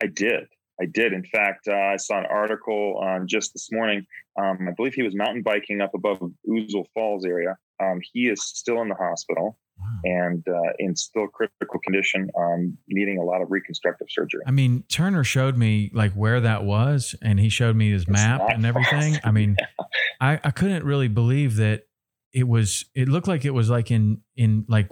[0.02, 0.46] I did.
[0.80, 1.12] I did.
[1.12, 4.06] In fact, uh, I saw an article um, just this morning.
[4.40, 7.56] Um, I believe he was mountain biking up above Ouzel Falls area.
[7.82, 9.58] Um, he is still in the hospital
[10.04, 14.42] and uh, in still critical condition, um, needing a lot of reconstructive surgery.
[14.46, 18.10] I mean, Turner showed me like where that was, and he showed me his it's
[18.10, 19.18] map and everything.
[19.24, 19.84] I mean, yeah.
[20.20, 21.84] I, I couldn't really believe that
[22.32, 22.84] it was.
[22.94, 24.88] It looked like it was like in in like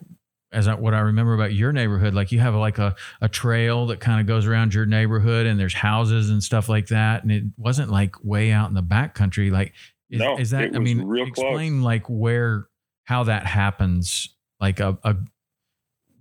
[0.53, 3.87] as I, what I remember about your neighborhood, like you have like a, a trail
[3.87, 7.23] that kind of goes around your neighborhood and there's houses and stuff like that.
[7.23, 9.51] And it wasn't like way out in the back country.
[9.51, 9.73] Like,
[10.11, 11.85] is, no, is that, I mean, explain close.
[11.85, 12.69] like where,
[13.05, 14.29] how that happens,
[14.61, 15.17] like a, a,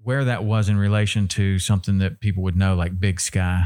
[0.04, 3.66] where that was in relation to something that people would know, like Big Sky.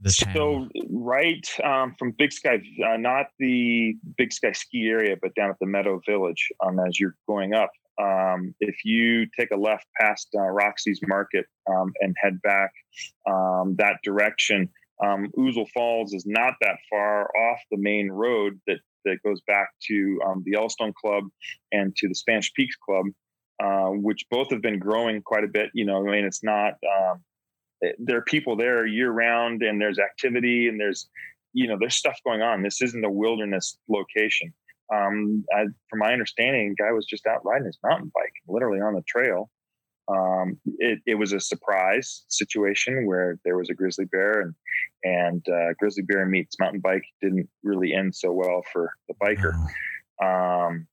[0.00, 5.34] The so right um, from Big Sky, uh, not the Big Sky ski area, but
[5.34, 6.48] down at the Meadow Village.
[6.60, 7.70] Um, as you're going up,
[8.02, 12.72] um, if you take a left past uh, Roxy's Market um, and head back
[13.26, 14.68] um, that direction,
[15.02, 19.68] um, Ouzel Falls is not that far off the main road that that goes back
[19.86, 21.24] to um, the Yellowstone Club
[21.70, 23.06] and to the Spanish Peaks Club,
[23.62, 25.70] uh, which both have been growing quite a bit.
[25.74, 27.22] You know, I mean, it's not um,
[27.84, 31.08] eh, there are people there year round, and there's activity, and there's
[31.52, 32.62] you know, there's stuff going on.
[32.62, 34.52] This isn't a wilderness location
[34.94, 38.94] um, I, from my understanding, guy was just out riding his mountain bike, literally on
[38.94, 39.50] the trail.
[40.08, 44.54] Um, it, it, was a surprise situation where there was a grizzly bear, and
[45.02, 49.54] and uh, grizzly bear meets mountain bike didn't really end so well for the biker.
[50.22, 50.86] Um,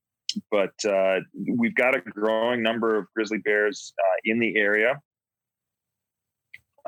[0.50, 1.20] but uh,
[1.56, 5.00] we've got a growing number of grizzly bears uh, in the area.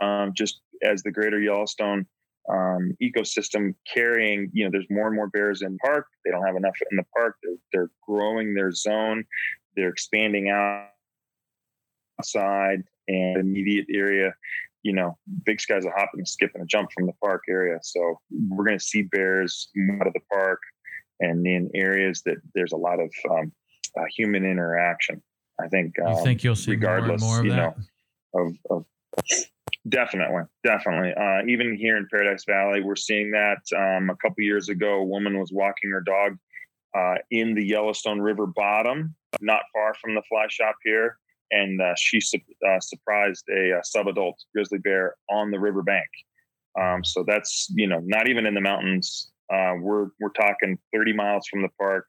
[0.02, 2.06] Um, just as the greater Yellowstone
[2.52, 6.06] um, ecosystem carrying, you know, there's more and more bears in park.
[6.24, 7.36] They don't have enough in the park.
[7.42, 9.24] They're, they're growing their zone.
[9.76, 10.88] They're expanding out
[12.18, 14.34] outside and immediate area.
[14.82, 17.42] You know, big sky's a hop and a skip and a jump from the park
[17.48, 17.78] area.
[17.82, 19.68] So we're going to see bears
[20.00, 20.60] out of the park
[21.20, 23.52] and in areas that there's a lot of um,
[23.98, 25.22] uh, human interaction.
[25.60, 25.94] I think.
[26.04, 27.76] Um, you think you'll see regardless, more and more of
[28.36, 28.84] you know, of, of
[29.88, 31.12] Definitely, definitely.
[31.14, 33.58] Uh, even here in Paradise Valley, we're seeing that.
[33.76, 36.36] Um, a couple years ago, a woman was walking her dog
[36.96, 41.18] uh, in the Yellowstone River bottom, not far from the fly shop here.
[41.52, 46.08] And uh, she su- uh, surprised a, a, subadult grizzly bear on the riverbank.
[46.80, 49.30] Um, so that's you know not even in the mountains.
[49.52, 52.06] Uh, we're we're talking 30 miles from the park,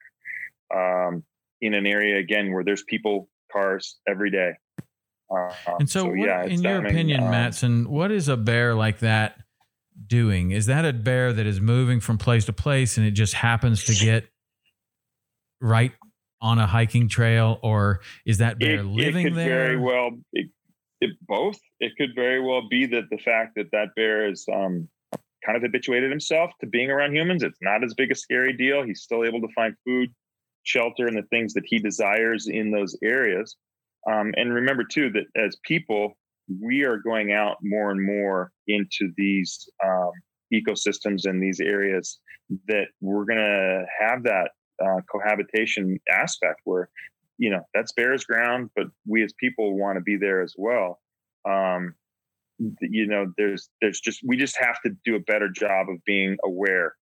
[0.74, 1.22] um,
[1.60, 4.52] in an area again where there's people, cars every day.
[5.30, 8.74] Uh, and so, so what, yeah, in your opinion, um, Matson, what is a bear
[8.74, 9.38] like that
[10.06, 10.52] doing?
[10.52, 13.84] Is that a bear that is moving from place to place and it just happens
[13.84, 14.28] to get
[15.60, 15.92] right
[16.40, 19.64] on a hiking trail, or is that bear it, living it could there?
[19.66, 20.50] Very well, it,
[21.00, 21.58] it, both.
[21.80, 24.88] It could very well be that the fact that that bear is um,
[25.44, 27.42] kind of habituated himself to being around humans.
[27.42, 28.84] It's not as big a scary deal.
[28.84, 30.10] He's still able to find food,
[30.62, 33.56] shelter, and the things that he desires in those areas.
[34.10, 36.16] Um, and remember too that as people,
[36.60, 40.12] we are going out more and more into these um,
[40.52, 42.18] ecosystems and these areas
[42.66, 44.50] that we're going to have that
[44.82, 46.88] uh, cohabitation aspect where
[47.36, 51.00] you know that's bear's ground but we as people want to be there as well.
[51.48, 51.94] Um,
[52.80, 56.36] you know there's there's just we just have to do a better job of being
[56.44, 56.94] aware.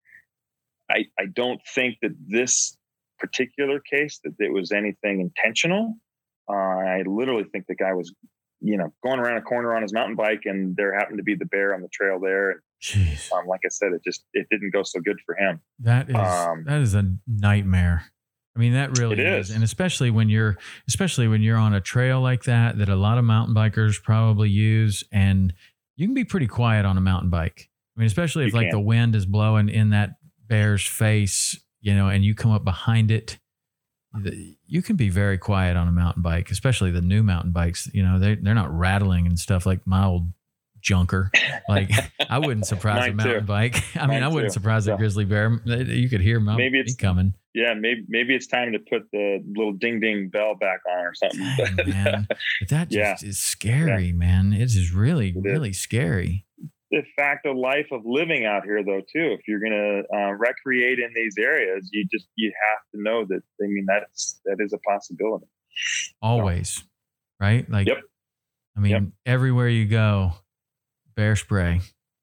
[0.90, 2.76] I i don't think that this
[3.18, 5.96] particular case that it was anything intentional
[6.48, 8.12] uh, i literally think the guy was
[8.60, 11.34] you know going around a corner on his mountain bike and there happened to be
[11.34, 13.32] the bear on the trail there Jeez.
[13.32, 15.60] Um, like I said, it just it didn't go so good for him.
[15.80, 18.04] That is um, that is a nightmare.
[18.54, 19.50] I mean, that really is.
[19.50, 19.54] is.
[19.54, 20.56] and especially when you're
[20.88, 24.50] especially when you're on a trail like that that a lot of mountain bikers probably
[24.50, 25.52] use, and
[25.96, 27.70] you can be pretty quiet on a mountain bike.
[27.96, 28.78] I mean, especially if you like can.
[28.78, 30.10] the wind is blowing in that
[30.46, 33.38] bear's face, you know, and you come up behind it.
[34.66, 37.88] You can be very quiet on a mountain bike, especially the new mountain bikes.
[37.92, 40.28] You know, they they're not rattling and stuff like my old
[40.86, 41.30] junker.
[41.68, 41.90] Like
[42.30, 43.46] I wouldn't surprise a mountain too.
[43.46, 43.82] bike.
[43.96, 44.54] I mean, Mine I wouldn't too.
[44.54, 44.94] surprise yeah.
[44.94, 45.60] a grizzly bear.
[45.64, 47.34] You could hear maybe it's, coming.
[47.54, 51.14] Yeah, maybe maybe it's time to put the little ding ding bell back on or
[51.14, 51.54] something.
[51.56, 52.28] Dang, man.
[52.60, 53.28] But that just yeah.
[53.28, 54.12] is scary, yeah.
[54.12, 54.52] man.
[54.52, 55.80] It is really, it really is.
[55.80, 56.44] scary.
[56.90, 59.36] The fact of life of living out here, though, too.
[59.38, 63.42] If you're gonna uh, recreate in these areas, you just you have to know that.
[63.62, 65.46] I mean, that's that is a possibility.
[66.22, 66.82] Always, so.
[67.40, 67.68] right?
[67.68, 67.98] Like, yep.
[68.76, 69.02] I mean, yep.
[69.24, 70.32] everywhere you go,
[71.16, 71.80] bear spray,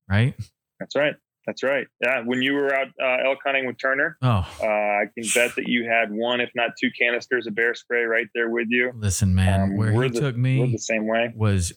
[0.10, 0.36] right?
[0.80, 1.16] That's right.
[1.46, 1.88] That's right.
[2.02, 2.22] Yeah.
[2.24, 5.68] When you were out uh, elk hunting with Turner, oh, uh, I can bet that
[5.68, 8.92] you had one, if not two canisters of bear spray right there with you.
[8.96, 11.74] Listen, man, um, where he the, took me the same way was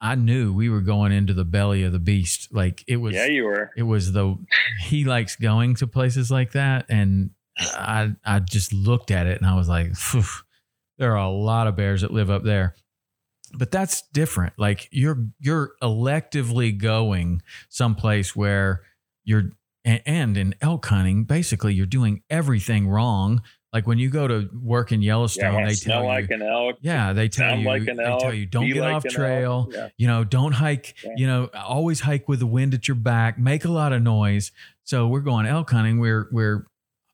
[0.00, 2.52] I knew we were going into the belly of the beast.
[2.52, 3.14] Like it was.
[3.14, 3.70] Yeah, you were.
[3.76, 4.36] It was the
[4.82, 9.48] he likes going to places like that, and I I just looked at it and
[9.48, 9.92] I was like,
[10.98, 12.74] there are a lot of bears that live up there
[13.54, 18.82] but that's different like you're you're electively going someplace where
[19.24, 19.50] you're
[19.84, 24.90] and in elk hunting basically you're doing everything wrong like when you go to work
[24.90, 26.76] in Yellowstone, yeah, they tell like you, an elk.
[26.80, 29.68] Yeah, they tell you, like they tell you, don't get like off trail.
[29.72, 29.88] Yeah.
[29.96, 30.96] You know, don't hike.
[31.04, 31.12] Yeah.
[31.16, 33.38] You know, always hike with the wind at your back.
[33.38, 34.50] Make a lot of noise.
[34.82, 36.00] So we're going elk hunting.
[36.00, 36.66] We're we're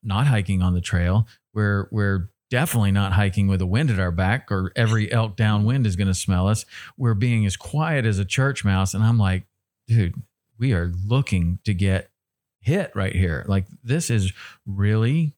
[0.03, 1.27] not hiking on the trail.
[1.53, 5.87] We're we're definitely not hiking with a wind at our back or every elk downwind
[5.87, 6.65] is going to smell us.
[6.97, 8.95] We're being as quiet as a church mouse.
[8.95, 9.45] And I'm like,
[9.89, 10.15] dude,
[10.59, 12.11] we are looking to get
[12.61, 13.45] hit right here.
[13.49, 14.33] Like this is
[14.65, 15.36] really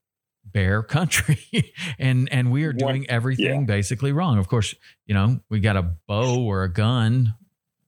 [0.53, 1.39] bear country
[1.99, 3.67] and and we are doing everything yeah.
[3.67, 4.39] basically wrong.
[4.39, 4.75] Of course,
[5.07, 7.35] you know, we got a bow or a gun,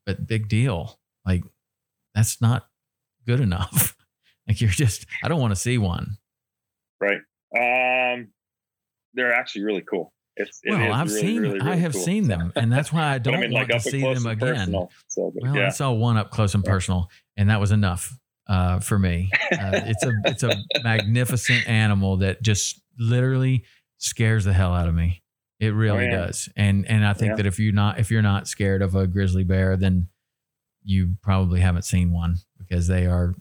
[0.07, 0.99] but big deal.
[1.27, 1.45] Like
[2.15, 2.69] that's not
[3.27, 3.97] good enough.
[4.49, 6.19] like you're just I don't want to see one.
[7.01, 7.21] Right.
[7.57, 8.29] Um
[9.15, 10.13] they're actually really cool.
[10.37, 12.01] It's, well, I've really, seen, really, really, I have cool.
[12.01, 14.73] seen them, and that's why I don't I mean, want like to see them again.
[15.09, 15.67] So, well, yeah.
[15.67, 18.17] I saw one up close and personal, and that was enough
[18.51, 19.31] uh, for me.
[19.53, 23.65] Uh, it's a it's a magnificent animal that just literally
[23.97, 25.23] scares the hell out of me.
[25.59, 26.27] It really oh, yeah.
[26.27, 27.37] does, and and I think yeah.
[27.37, 30.09] that if you're not if you're not scared of a grizzly bear, then
[30.83, 33.35] you probably haven't seen one because they are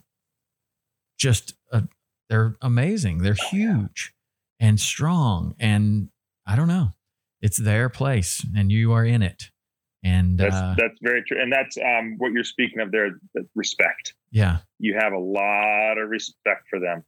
[1.18, 1.84] just a,
[2.28, 3.18] they're amazing.
[3.18, 4.14] They're oh, huge
[4.58, 5.54] and strong.
[5.58, 6.10] And
[6.46, 6.90] I don't know,
[7.40, 9.50] it's their place and you are in it.
[10.02, 11.40] And that's, uh, that's very true.
[11.40, 13.18] And that's um, what you're speaking of there
[13.54, 14.14] respect.
[14.30, 14.58] Yeah.
[14.78, 17.04] You have a lot of respect for them.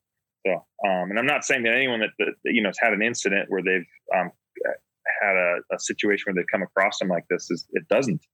[0.46, 3.02] So, um, and I'm not saying that anyone that, that, you know, has had an
[3.02, 4.32] incident where they've um,
[5.22, 8.24] had a, a, situation where they've come across them like this is it doesn't.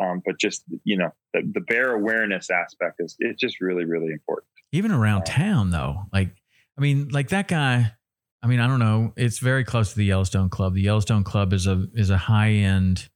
[0.00, 4.12] Um, but just, you know, the, the bear awareness aspect is, it's just really, really
[4.12, 4.46] important.
[4.72, 6.30] Even around um, town though, like,
[6.78, 7.92] I mean, like that guy,
[8.42, 9.12] I mean, I don't know.
[9.16, 10.74] It's very close to the Yellowstone Club.
[10.74, 13.08] The Yellowstone Club is a is a high end,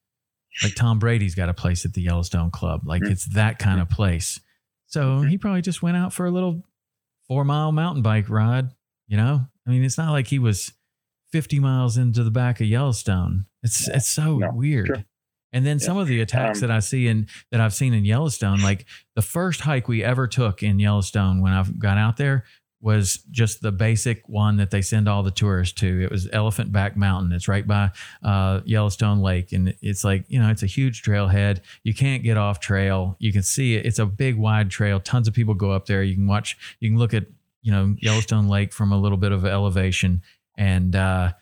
[0.63, 2.81] like Tom Brady's got a place at the Yellowstone Club.
[2.85, 3.13] Like mm-hmm.
[3.13, 4.41] it's that kind of place.
[4.91, 6.63] So he probably just went out for a little
[7.29, 8.71] four mile mountain bike ride.
[9.07, 10.73] You know, I mean, it's not like he was
[11.33, 13.47] 50 miles into the back of Yellowstone.
[13.63, 14.87] It's no, it's so no, weird.
[14.89, 15.05] Sure.
[15.53, 15.87] And then yeah.
[15.87, 18.87] some of the attacks um, that I see in that I've seen in Yellowstone, like
[19.17, 22.45] the first hike we ever took in Yellowstone when I got out there
[22.83, 26.03] was just the basic one that they send all the tourists to.
[26.03, 27.33] It was Elephant Back Mountain.
[27.33, 27.91] It's right by
[28.23, 31.61] uh, Yellowstone Lake, and it's like you know it's a huge trailhead.
[31.85, 33.17] You can't get off trail.
[33.19, 33.85] You can see it.
[33.85, 34.99] It's a big wide trail.
[34.99, 36.03] Tons of people go up there.
[36.03, 36.57] You can watch.
[36.81, 37.27] You can look at
[37.63, 40.23] you know Yellowstone Lake from a little bit of elevation.
[40.57, 41.33] And uh,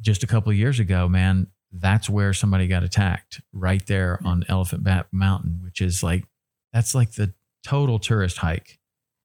[0.00, 4.82] just a couple years ago, man, that's where somebody got attacked right there on Elephant
[4.82, 6.24] Back Mountain, which is like
[6.72, 8.80] that's like the total tourist hike,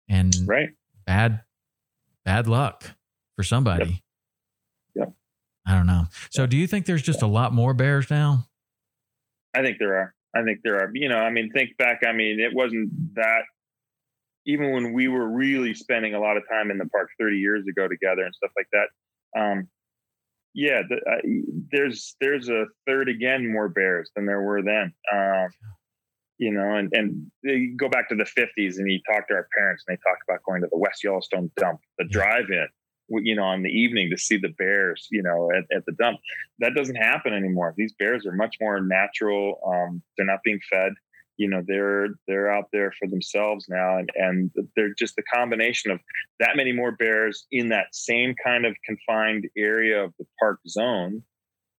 [0.08, 0.70] and right
[1.08, 1.42] bad
[2.28, 2.84] bad luck
[3.38, 4.04] for somebody.
[4.96, 5.08] Yep.
[5.08, 5.14] yep.
[5.66, 6.08] I don't know.
[6.30, 8.48] So, do you think there's just a lot more bears now?
[9.56, 10.14] I think there are.
[10.36, 10.92] I think there are.
[10.94, 12.02] You know, I mean, think back.
[12.06, 13.44] I mean, it wasn't that.
[14.46, 17.66] Even when we were really spending a lot of time in the park 30 years
[17.68, 19.68] ago together and stuff like that, um,
[20.54, 21.22] yeah, the, uh,
[21.72, 24.94] there's there's a third again more bears than there were then.
[25.14, 25.50] Um,
[26.38, 29.48] you know, and, and you go back to the 50s and you talk to our
[29.58, 32.68] parents and they talk about going to the West Yellowstone dump, the drive in,
[33.10, 36.20] you know, on the evening to see the bears, you know, at, at the dump.
[36.60, 37.74] That doesn't happen anymore.
[37.76, 39.60] These bears are much more natural.
[39.66, 40.94] Um, they're not being fed.
[41.38, 45.92] You know, they're they're out there for themselves now, and and they're just the combination
[45.92, 46.00] of
[46.40, 51.22] that many more bears in that same kind of confined area of the park zone,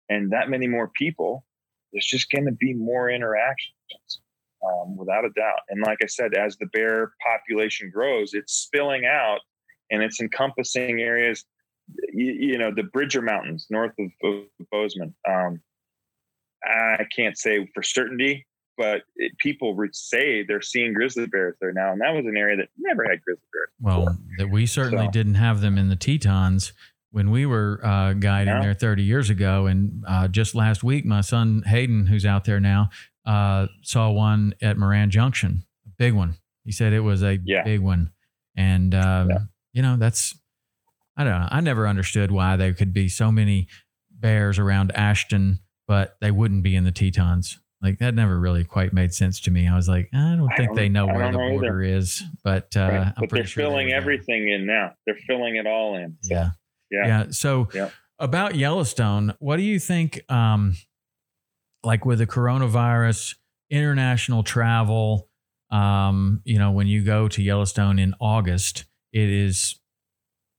[0.08, 1.44] and that many more people.
[1.92, 4.20] There's just going to be more interactions
[4.66, 5.60] um, without a doubt.
[5.68, 9.40] And like I said, as the bear population grows, it's spilling out
[9.90, 11.44] and it's encompassing areas,
[12.12, 15.14] you, you know, the Bridger Mountains north of, of Bozeman.
[15.28, 15.60] Um,
[16.64, 18.46] I can't say for certainty,
[18.76, 22.56] but it, people say they're seeing grizzly bears there now, and that was an area
[22.56, 23.68] that never had grizzly bears.
[23.80, 25.10] Well, that we certainly so.
[25.10, 26.72] didn't have them in the Tetons
[27.10, 28.62] when we were uh, guiding no.
[28.62, 29.66] there 30 years ago.
[29.66, 32.90] And uh, just last week, my son Hayden, who's out there now,
[33.28, 36.34] uh, saw one at Moran Junction, a big one.
[36.64, 37.62] He said it was a yeah.
[37.62, 38.10] big one,
[38.56, 39.38] and um, yeah.
[39.74, 40.34] you know that's
[41.16, 41.48] I don't know.
[41.50, 43.68] I never understood why there could be so many
[44.10, 47.58] bears around Ashton, but they wouldn't be in the Tetons.
[47.82, 49.68] Like that never really quite made sense to me.
[49.68, 51.96] I was like, I don't I think don't, they know where the know border either.
[51.98, 53.12] is, but uh, right.
[53.20, 54.94] but they're sure filling they everything in now.
[55.06, 56.16] They're filling it all in.
[56.22, 56.50] So, yeah,
[56.90, 57.26] yeah, yeah.
[57.30, 57.90] So yeah.
[58.18, 60.20] about Yellowstone, what do you think?
[60.30, 60.74] Um,
[61.88, 63.34] like with the coronavirus,
[63.70, 65.26] international travel,
[65.70, 69.80] um, you know, when you go to Yellowstone in August, it is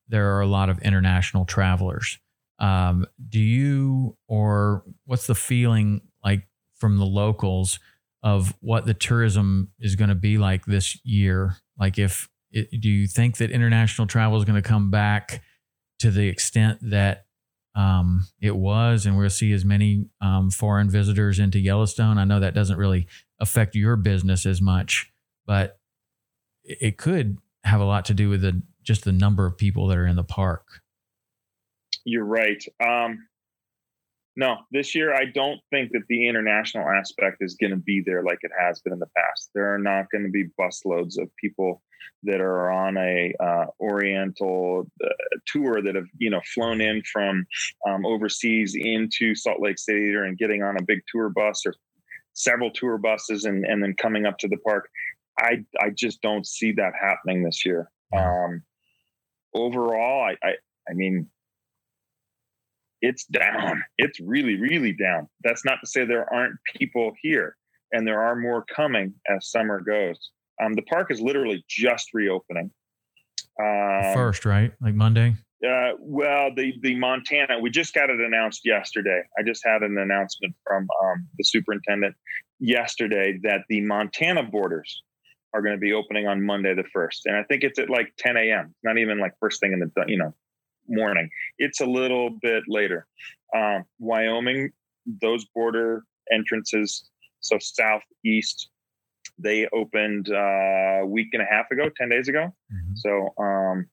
[0.08, 2.18] there are a lot of international travelers.
[2.58, 6.48] Um, do you or what's the feeling like
[6.80, 7.80] from the locals
[8.24, 11.58] of what the tourism is going to be like this year?
[11.78, 15.44] Like, if it, do you think that international travel is going to come back
[16.00, 17.26] to the extent that
[17.76, 22.18] um, it was, and we'll see as many um, foreign visitors into Yellowstone.
[22.18, 23.08] I know that doesn't really
[23.40, 25.12] affect your business as much,
[25.46, 25.80] but
[26.64, 29.98] it could have a lot to do with the just the number of people that
[29.98, 30.66] are in the park.
[32.06, 32.64] You're right.
[32.84, 33.28] Um,
[34.36, 38.24] no, this year I don't think that the international aspect is going to be there
[38.24, 39.52] like it has been in the past.
[39.54, 41.84] There are not going to be busloads of people
[42.24, 45.10] that are on a uh, Oriental uh,
[45.48, 47.46] tour that have you know flown in from
[47.88, 51.74] um, overseas into Salt Lake City and getting on a big tour bus or
[52.34, 54.90] several tour buses and and then coming up to the park.
[55.38, 57.90] I I just don't see that happening this year.
[58.16, 58.64] Um,
[59.54, 60.52] overall, I, I
[60.90, 61.30] I mean
[63.02, 63.84] it's down.
[63.98, 65.28] It's really, really down.
[65.44, 67.56] That's not to say there aren't people here,
[67.92, 70.32] and there are more coming as summer goes.
[70.64, 72.72] Um, the park is literally just reopening.
[73.60, 74.72] Um, First, right?
[74.82, 75.36] Like Monday?
[75.66, 79.22] Uh, well, the the Montana, we just got it announced yesterday.
[79.38, 82.16] I just had an announcement from um, the superintendent
[82.60, 85.04] yesterday that the Montana borders
[85.54, 88.14] are going to be opening on Monday the first, and I think it's at like
[88.20, 88.74] 10 a.m.
[88.84, 90.34] Not even like first thing in the you know
[90.88, 91.30] morning.
[91.58, 93.06] It's a little bit later.
[93.54, 94.72] Um, Wyoming,
[95.22, 97.10] those border entrances,
[97.42, 98.70] so southeast
[99.40, 102.54] they opened uh, a week and a half ago, 10 days ago.
[102.74, 102.96] Mm-hmm.
[102.96, 103.88] So, um,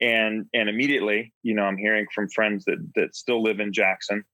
[0.00, 4.24] and, and immediately, you know, I'm hearing from friends that, that still live in Jackson,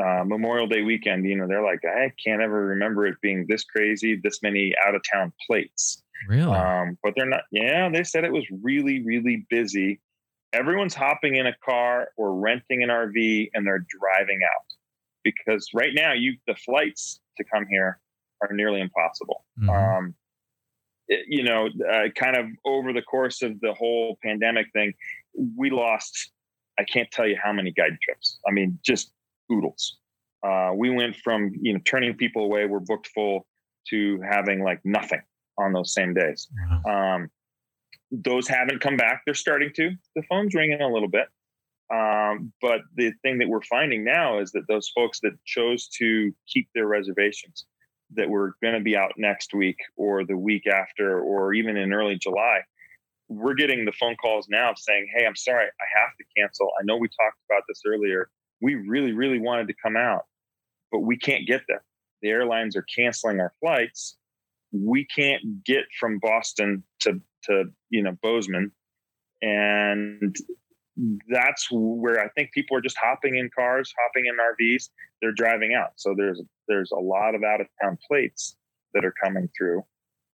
[0.00, 3.64] uh, Memorial Day weekend, you know, they're like, I can't ever remember it being this
[3.64, 6.02] crazy, this many out of town plates.
[6.28, 6.52] Really?
[6.52, 10.00] Um, but they're not, yeah, they said it was really, really busy.
[10.52, 14.66] Everyone's hopping in a car or renting an RV and they're driving out
[15.24, 17.98] because right now you, the flights to come here
[18.42, 19.44] are nearly impossible.
[19.60, 19.70] Mm-hmm.
[19.70, 20.14] Um,
[21.08, 24.92] it, you know, uh, kind of over the course of the whole pandemic thing,
[25.56, 26.32] we lost
[26.78, 28.38] I can't tell you how many guide trips.
[28.46, 29.12] I mean, just
[29.50, 29.98] oodles.
[30.42, 33.46] Uh, we went from you know turning people away, we're booked full,
[33.88, 35.22] to having like nothing
[35.58, 36.48] on those same days.
[36.84, 37.16] Wow.
[37.16, 37.30] Um,
[38.10, 39.22] those haven't come back.
[39.24, 39.90] They're starting to.
[40.16, 41.28] The phone's ringing a little bit.
[41.92, 46.34] Um, but the thing that we're finding now is that those folks that chose to
[46.48, 47.66] keep their reservations,
[48.16, 51.92] that were going to be out next week or the week after, or even in
[51.92, 52.60] early July,
[53.28, 56.70] we're getting the phone calls now saying, Hey, I'm sorry, I have to cancel.
[56.78, 58.28] I know we talked about this earlier.
[58.60, 60.22] We really, really wanted to come out,
[60.90, 61.82] but we can't get there.
[62.20, 64.16] The airlines are canceling our flights.
[64.72, 68.72] We can't get from Boston to, to you know, Bozeman.
[69.42, 70.36] And
[71.28, 74.90] that's where I think people are just hopping in cars, hopping in RVs.
[75.20, 75.92] They're driving out.
[75.96, 78.56] So there's there's a lot of out of town plates
[78.94, 79.82] that are coming through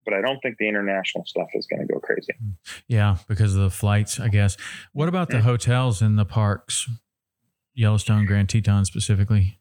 [0.06, 2.34] but I don't think the international stuff is going to go crazy.
[2.88, 4.56] Yeah, because of the flights, I guess.
[4.93, 6.88] What about the hotels in the parks,
[7.74, 9.60] Yellowstone, Grand Teton specifically?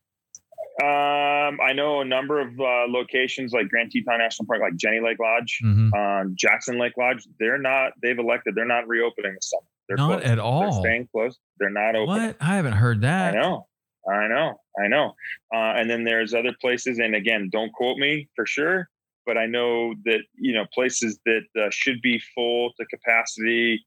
[0.82, 5.00] Um, I know a number of uh, locations like Grand Teton National Park, like Jenny
[5.00, 5.94] Lake Lodge, mm-hmm.
[5.94, 7.26] um, Jackson Lake Lodge.
[7.40, 7.92] They're not.
[8.02, 8.54] They've elected.
[8.54, 9.66] They're not reopening this summer.
[9.88, 10.26] They're not closed.
[10.26, 10.60] at all.
[10.60, 11.38] They're staying closed.
[11.58, 12.06] They're not open.
[12.06, 12.36] What?
[12.40, 13.36] I haven't heard that.
[13.36, 13.66] I know.
[14.08, 14.60] I know.
[14.82, 15.14] I know.
[15.54, 18.88] Uh, and then there's other places, and again, don't quote me for sure
[19.26, 23.84] but I know that you know places that uh, should be full to capacity,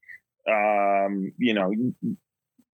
[0.48, 1.72] um, you know,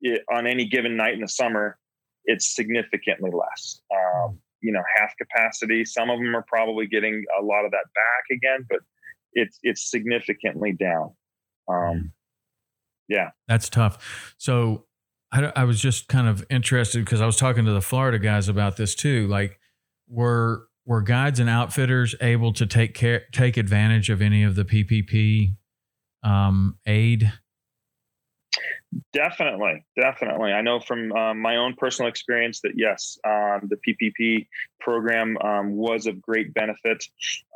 [0.01, 1.79] it, on any given night in the summer,
[2.25, 3.81] it's significantly less.
[3.95, 5.85] Um, you know, half capacity.
[5.85, 8.81] Some of them are probably getting a lot of that back again, but
[9.35, 11.13] it's it's significantly down.
[11.69, 12.13] Um,
[13.09, 14.35] yeah, that's tough.
[14.39, 14.87] So
[15.33, 18.49] I, I was just kind of interested because I was talking to the Florida guys
[18.49, 19.27] about this too.
[19.29, 19.59] Like,
[20.09, 24.65] we're were guides and outfitters able to take care take advantage of any of the
[24.65, 25.57] PPP
[26.23, 27.33] um, aid?
[29.13, 30.53] Definitely, definitely.
[30.53, 34.47] I know from um, my own personal experience that yes, um, the PPP
[34.85, 37.03] program um, was of great benefit.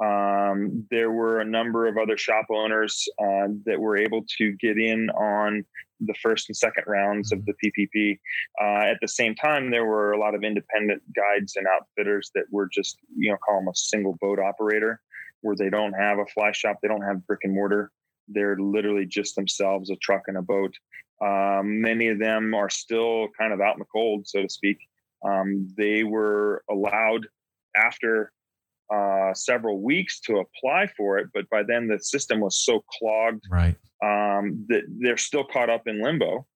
[0.03, 4.79] Um, there were a number of other shop owners uh, that were able to get
[4.79, 5.65] in on
[6.01, 8.19] the first and second rounds of the PPP.
[8.61, 12.45] Uh, at the same time, there were a lot of independent guides and outfitters that
[12.51, 15.01] were just, you know, call them a single boat operator,
[15.43, 17.91] where they don't have a fly shop, they don't have brick and mortar.
[18.29, 20.75] They're literally just themselves, a truck and a boat.
[21.21, 24.79] Um, many of them are still kind of out in the cold, so to speak.
[25.27, 27.27] Um, they were allowed
[27.77, 28.33] after
[28.93, 33.45] uh, several weeks to apply for it, but by then the system was so clogged
[33.51, 33.77] right.
[34.03, 36.47] um, that they're still caught up in limbo.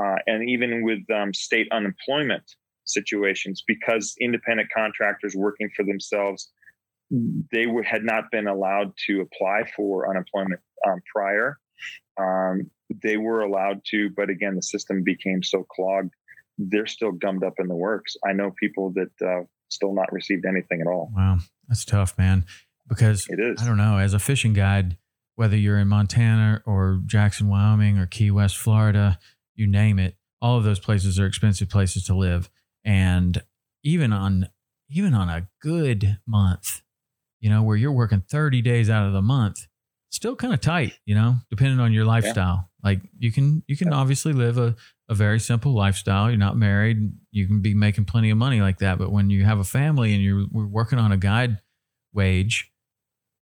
[0.00, 2.44] Uh, and even with um, state unemployment
[2.84, 6.50] situations, because independent contractors working for themselves,
[7.52, 11.58] they had not been allowed to apply for unemployment um, prior.
[12.20, 12.70] Um,
[13.02, 16.12] they were allowed to, but again, the system became so clogged.
[16.58, 18.16] They're still gummed up in the works.
[18.26, 21.10] I know people that uh, still not received anything at all.
[21.14, 21.38] Wow,
[21.68, 22.44] that's tough, man.
[22.88, 23.62] Because it is.
[23.62, 23.98] I don't know.
[23.98, 24.96] As a fishing guide,
[25.36, 29.18] whether you're in Montana or Jackson, Wyoming, or Key West, Florida,
[29.54, 32.50] you name it, all of those places are expensive places to live.
[32.84, 33.42] And
[33.84, 34.48] even on
[34.90, 36.82] even on a good month,
[37.40, 39.66] you know, where you're working 30 days out of the month,
[40.10, 42.70] still kind of tight, you know, depending on your lifestyle.
[42.82, 42.90] Yeah.
[42.90, 43.98] Like you can you can yeah.
[43.98, 44.76] obviously live a,
[45.08, 46.28] a very simple lifestyle.
[46.28, 47.12] You're not married.
[47.30, 48.98] You can be making plenty of money like that.
[48.98, 51.58] But when you have a family and you're working on a guide
[52.12, 52.70] wage,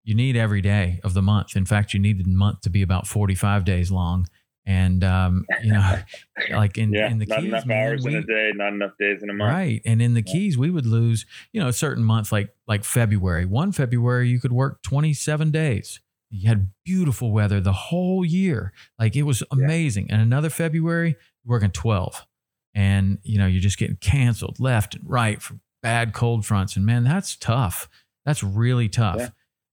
[0.04, 1.56] you need every day of the month.
[1.56, 4.26] In fact, you need the month to be about 45 days long.
[4.64, 5.98] And um, you know,
[6.50, 8.72] like in, yeah, in the not keys, enough man, hours we, in a day, not
[8.72, 9.52] enough days in a month.
[9.52, 9.80] Right.
[9.84, 13.44] And in the keys, we would lose, you know, a certain month like like February.
[13.44, 16.00] One February you could work 27 days
[16.30, 18.72] you had beautiful weather the whole year.
[18.98, 20.08] Like it was amazing.
[20.08, 20.14] Yeah.
[20.14, 21.16] And another February,
[21.46, 22.26] working 12.
[22.74, 26.76] And, you know, you're just getting canceled left and right from bad cold fronts.
[26.76, 27.88] And man, that's tough.
[28.24, 29.18] That's really tough.
[29.18, 29.28] Yeah.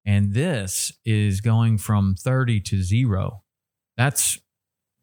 [0.06, 3.44] And this is going from 30 to zero.
[3.98, 4.40] That's,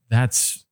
[0.08, 0.64] that's,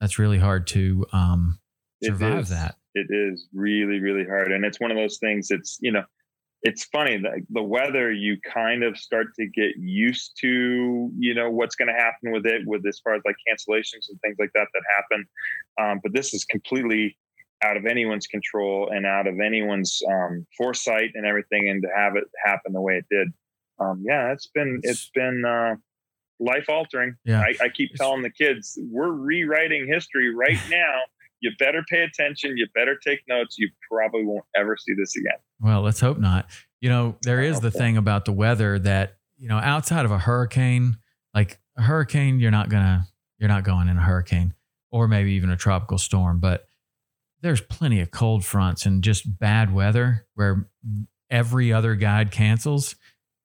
[0.00, 1.58] that's really hard to um,
[2.02, 2.76] survive that.
[2.94, 4.52] It is really, really hard.
[4.52, 6.04] And it's one of those things It's you know,
[6.62, 11.50] it's funny that the weather you kind of start to get used to you know
[11.50, 14.50] what's going to happen with it with as far as like cancellations and things like
[14.54, 15.26] that that happen.
[15.80, 17.16] Um, but this is completely
[17.62, 22.16] out of anyone's control and out of anyone's um, foresight and everything and to have
[22.16, 23.28] it happen the way it did.
[23.80, 25.76] Um, yeah it's been it's been uh,
[26.40, 27.40] life altering yeah.
[27.40, 31.02] I, I keep telling the kids we're rewriting history right now
[31.40, 32.56] you better pay attention.
[32.56, 33.56] You better take notes.
[33.58, 35.38] You probably won't ever see this again.
[35.60, 36.46] Well, let's hope not.
[36.80, 40.18] You know, there is the thing about the weather that, you know, outside of a
[40.18, 40.98] hurricane,
[41.34, 43.06] like a hurricane, you're not going to,
[43.38, 44.54] you're not going in a hurricane.
[44.90, 46.40] or maybe even a tropical storm.
[46.40, 46.66] But
[47.42, 50.68] there's plenty of cold fronts and just bad weather where
[51.30, 52.96] every other guide cancels,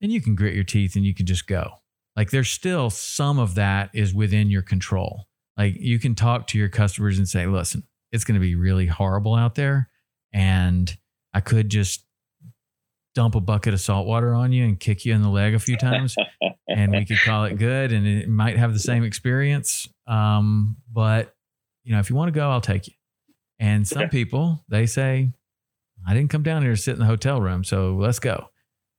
[0.02, 1.70] and you can grit your teeth and you can just go.
[2.16, 5.28] Like there's still some of that is within your control.
[5.58, 8.88] Like you can talk to your customers and say, listen, it's going to be really
[8.88, 9.90] horrible out there.
[10.34, 10.96] And
[11.34, 12.06] I could just
[13.16, 15.60] dump a bucket of salt water on you and kick you in the leg a
[15.60, 16.16] few times
[16.68, 19.88] and we could call it good and it might have the same experience.
[20.08, 21.36] Um, but
[21.84, 22.94] you know, if you want to go, I'll take you.
[23.60, 25.32] And some people, they say,
[26.08, 28.50] I didn't come down here to sit in the hotel room, so let's go.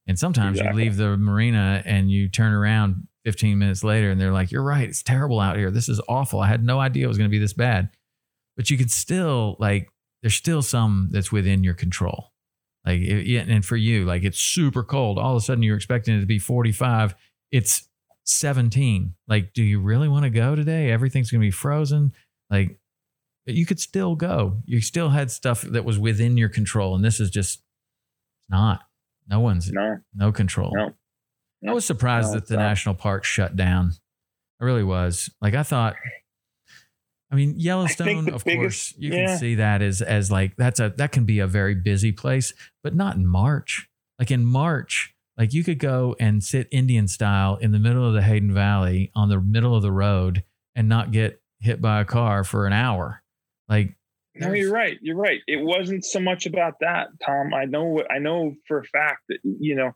[0.06, 0.84] And sometimes exactly.
[0.84, 4.62] you leave the marina and you turn around 15 minutes later and they're like, You're
[4.62, 5.70] right, it's terrible out here.
[5.70, 6.40] This is awful.
[6.40, 7.90] I had no idea it was going to be this bad.
[8.56, 9.88] But you can still, like,
[10.22, 12.32] there's still some that's within your control.
[12.86, 15.18] Like, it, and for you, like, it's super cold.
[15.18, 17.14] All of a sudden, you're expecting it to be 45.
[17.50, 17.88] It's
[18.24, 19.14] 17.
[19.26, 20.90] Like, do you really want to go today?
[20.90, 22.12] Everything's going to be frozen.
[22.50, 22.78] Like,
[23.46, 24.62] you could still go.
[24.64, 26.94] You still had stuff that was within your control.
[26.94, 27.62] And this is just
[28.48, 28.82] not.
[29.28, 30.72] No one's no, no control.
[30.74, 30.92] No.
[31.66, 32.62] I was surprised no, that the not.
[32.62, 33.92] national park shut down.
[34.60, 35.30] I really was.
[35.40, 35.94] Like I thought
[37.30, 39.26] I mean Yellowstone I of biggest, course you yeah.
[39.26, 42.52] can see that as as like that's a that can be a very busy place,
[42.82, 43.88] but not in March.
[44.18, 48.14] Like in March, like you could go and sit Indian style in the middle of
[48.14, 50.44] the Hayden Valley on the middle of the road
[50.76, 53.22] and not get hit by a car for an hour.
[53.68, 53.96] Like
[54.36, 54.98] no, you're right.
[55.00, 55.40] You're right.
[55.46, 57.54] It wasn't so much about that, Tom.
[57.54, 58.02] I know.
[58.10, 59.92] I know for a fact that you know,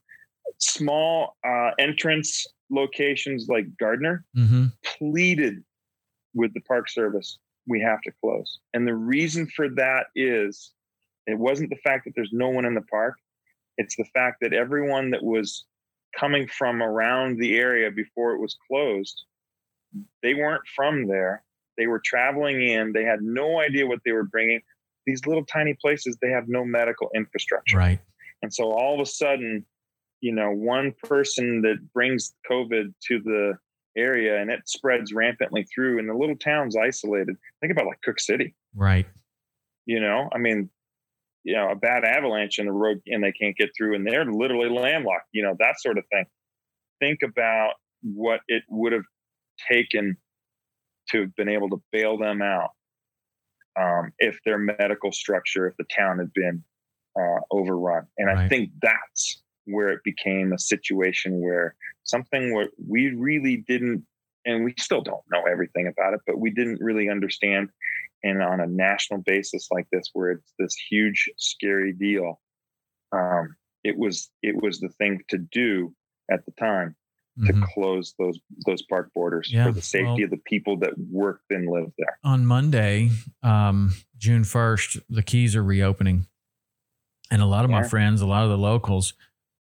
[0.59, 4.66] small uh, entrance locations like Gardiner mm-hmm.
[4.84, 5.62] pleaded
[6.34, 8.59] with the Park Service, we have to close.
[8.74, 10.72] And the reason for that is,
[11.26, 13.16] it wasn't the fact that there's no one in the park.
[13.76, 15.64] It's the fact that everyone that was
[16.18, 19.24] coming from around the area before it was closed,
[20.22, 21.44] they weren't from there
[21.78, 22.92] they were traveling in.
[22.92, 24.61] They had no idea what they were bringing.
[25.07, 27.78] These little tiny places, they have no medical infrastructure.
[27.78, 28.01] Right.
[28.42, 29.64] And so all of a sudden,
[30.20, 33.52] you know, one person that brings COVID to the
[33.96, 37.36] area and it spreads rampantly through, and the little town's isolated.
[37.60, 38.54] Think about like Cooke City.
[38.74, 39.06] Right.
[39.86, 40.70] You know, I mean,
[41.44, 44.30] you know, a bad avalanche in the road and they can't get through and they're
[44.30, 46.26] literally landlocked, you know, that sort of thing.
[47.00, 49.04] Think about what it would have
[49.70, 50.16] taken
[51.10, 52.70] to have been able to bail them out
[53.80, 56.62] um, if their medical structure, if the town had been
[57.18, 58.06] uh, overrun.
[58.18, 58.38] And right.
[58.38, 64.04] I think that's where it became a situation where something where we really didn't,
[64.44, 67.70] and we still don't know everything about it, but we didn't really understand.
[68.24, 72.40] And on a national basis like this, where it's this huge, scary deal,
[73.12, 73.54] um,
[73.84, 75.94] it was it was the thing to do
[76.30, 76.96] at the time
[77.46, 77.62] to mm-hmm.
[77.74, 81.40] close those those park borders yeah, for the safety well, of the people that work
[81.50, 82.18] and live there.
[82.24, 83.10] On Monday,
[83.42, 86.26] um, June first, the keys are reopening,
[87.30, 87.80] and a lot of yeah.
[87.80, 89.14] my friends, a lot of the locals.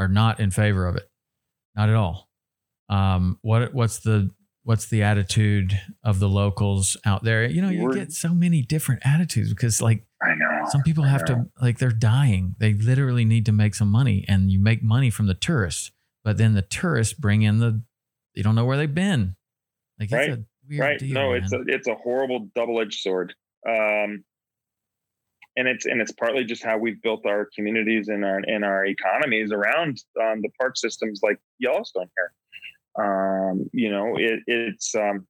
[0.00, 1.08] Are not in favor of it,
[1.76, 2.28] not at all.
[2.88, 4.30] Um, what what's the
[4.64, 7.44] what's the attitude of the locals out there?
[7.44, 11.04] You know, you We're, get so many different attitudes because, like, I know some people
[11.04, 12.56] have to like they're dying.
[12.58, 15.92] They literally need to make some money, and you make money from the tourists
[16.24, 17.82] but then the tourists bring in the
[18.34, 19.36] you don't know where they've been.
[19.98, 20.38] Like right,
[20.78, 20.98] right.
[20.98, 21.42] Deal, no, man.
[21.42, 23.34] it's a it's a horrible double edged sword.
[23.68, 24.24] Um,
[25.56, 28.86] and it's and it's partly just how we've built our communities and our and our
[28.86, 32.32] economies around um, the park systems like Yellowstone here.
[33.04, 35.26] Um, you know, it, it's um,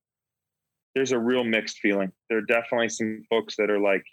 [0.94, 2.12] there's a real mixed feeling.
[2.28, 4.04] There are definitely some folks that are like,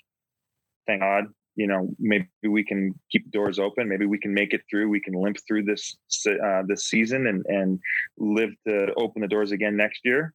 [0.85, 1.27] thank God,
[1.57, 5.01] you know maybe we can keep doors open maybe we can make it through we
[5.01, 5.97] can limp through this
[6.27, 7.79] uh, this season and and
[8.17, 10.33] live to open the doors again next year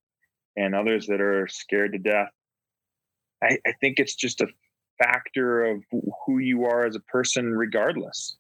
[0.57, 2.29] and others that are scared to death
[3.43, 4.49] i, I think it's just a
[5.03, 5.82] factor of
[6.26, 8.36] who you are as a person regardless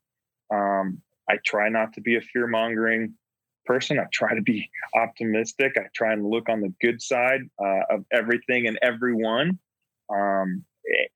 [0.52, 3.14] um, i try not to be a fear mongering
[3.64, 7.80] person i try to be optimistic i try and look on the good side uh,
[7.90, 9.58] of everything and everyone
[10.12, 10.64] um,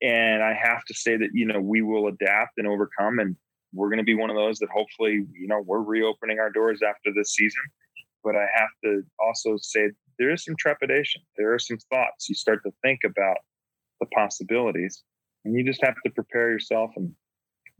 [0.01, 3.35] and I have to say that you know we will adapt and overcome, and
[3.73, 6.81] we're going to be one of those that hopefully you know we're reopening our doors
[6.87, 7.61] after this season.
[8.23, 11.21] But I have to also say there is some trepidation.
[11.37, 12.29] There are some thoughts.
[12.29, 13.37] You start to think about
[13.99, 15.03] the possibilities,
[15.47, 17.13] and you just have to prepare yourself and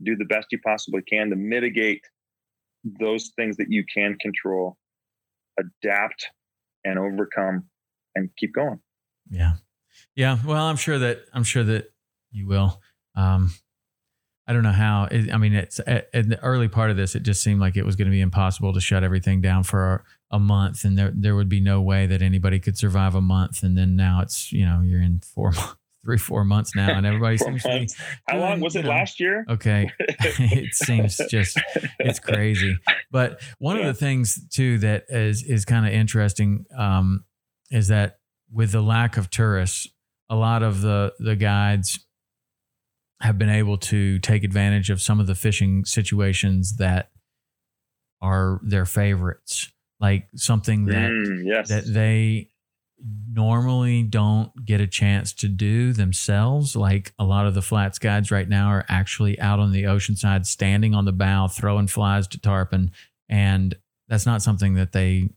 [0.02, 2.02] do the best you possibly can to mitigate
[2.84, 4.78] those things that you can control,
[5.60, 6.28] adapt
[6.86, 7.66] and overcome,
[8.16, 8.80] and keep going.
[9.30, 9.54] Yeah,
[10.16, 10.38] yeah.
[10.46, 11.92] Well, I'm sure that I'm sure that
[12.32, 12.82] you will.
[13.16, 13.52] Um,
[14.48, 15.10] I don't know how.
[15.12, 17.86] It, I mean, it's at, the early part of this, it just seemed like it
[17.86, 21.12] was going to be impossible to shut everything down for a, a, month, and there
[21.14, 23.62] there would be no way that anybody could survive a month.
[23.62, 25.52] And then now it's you know you're in four,
[26.08, 27.90] three, four months now, and everybody seems to be.
[28.30, 29.46] How long was it know, last year?
[29.50, 31.60] Okay, it seems just
[32.00, 32.78] it's crazy.
[33.12, 33.88] But one yeah.
[33.88, 37.26] of the things too that is is kind of interesting um,
[37.70, 39.88] is that with the lack of tourists,
[40.30, 42.00] a lot of the the guides
[43.20, 47.10] have been able to take advantage of some of the fishing situations that
[48.22, 51.68] are their favorites, like something that mm, yes.
[51.68, 52.50] that they
[53.32, 56.76] normally don't get a chance to do themselves.
[56.76, 60.16] Like a lot of the flats guides right now are actually out on the ocean
[60.16, 62.92] side, standing on the bow, throwing flies to tarpon,
[63.30, 63.76] and
[64.08, 65.30] that's not something that they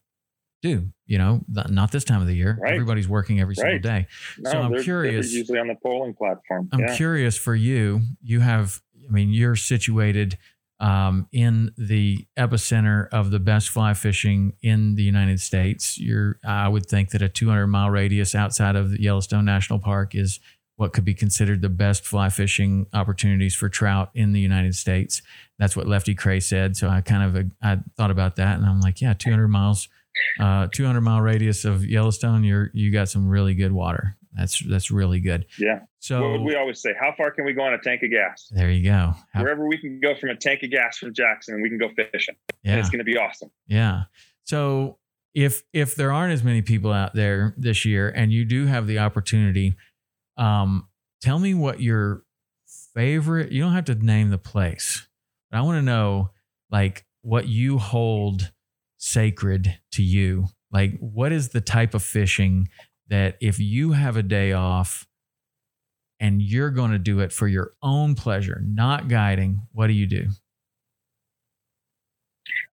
[0.62, 0.88] do.
[1.06, 2.58] You know, not this time of the year.
[2.61, 2.72] Right.
[2.72, 4.06] Everybody's working every single day.
[4.38, 5.30] No, so I'm curious.
[5.30, 6.68] They're usually on the poling platform.
[6.72, 6.96] I'm yeah.
[6.96, 8.00] curious for you.
[8.22, 10.38] You have, I mean, you're situated
[10.80, 15.98] um, in the epicenter of the best fly fishing in the United States.
[15.98, 20.40] You're, I would think that a 200 mile radius outside of Yellowstone National Park is
[20.76, 25.20] what could be considered the best fly fishing opportunities for trout in the United States.
[25.58, 26.76] That's what Lefty Kreh said.
[26.76, 29.88] So I kind of I thought about that, and I'm like, yeah, 200 miles
[30.38, 34.16] uh, 200 mile radius of Yellowstone, you're you got some really good water.
[34.32, 35.46] That's that's really good.
[35.58, 35.80] Yeah.
[35.98, 36.94] So what we always say?
[36.98, 38.48] How far can we go on a tank of gas?
[38.50, 39.14] There you go.
[39.32, 41.88] How, Wherever we can go from a tank of gas from Jackson, we can go
[41.96, 42.36] fishing.
[42.62, 42.72] Yeah.
[42.72, 43.50] And it's going to be awesome.
[43.66, 44.04] Yeah.
[44.44, 44.98] So
[45.34, 48.86] if if there aren't as many people out there this year, and you do have
[48.86, 49.76] the opportunity,
[50.36, 50.88] um,
[51.20, 52.22] tell me what your
[52.94, 53.50] favorite.
[53.50, 55.08] You don't have to name the place,
[55.50, 56.30] but I want to know
[56.70, 58.52] like what you hold
[59.00, 60.46] sacred to you?
[60.70, 62.68] Like, what is the type of fishing
[63.11, 65.06] that if you have a day off
[66.18, 70.06] and you're going to do it for your own pleasure, not guiding, what do you
[70.06, 70.28] do?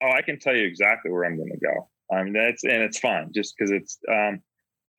[0.02, 1.90] Oh, I can tell you exactly where I'm going to go.
[2.12, 3.98] Mean, that's and it's fun just because it's.
[4.12, 4.42] Um,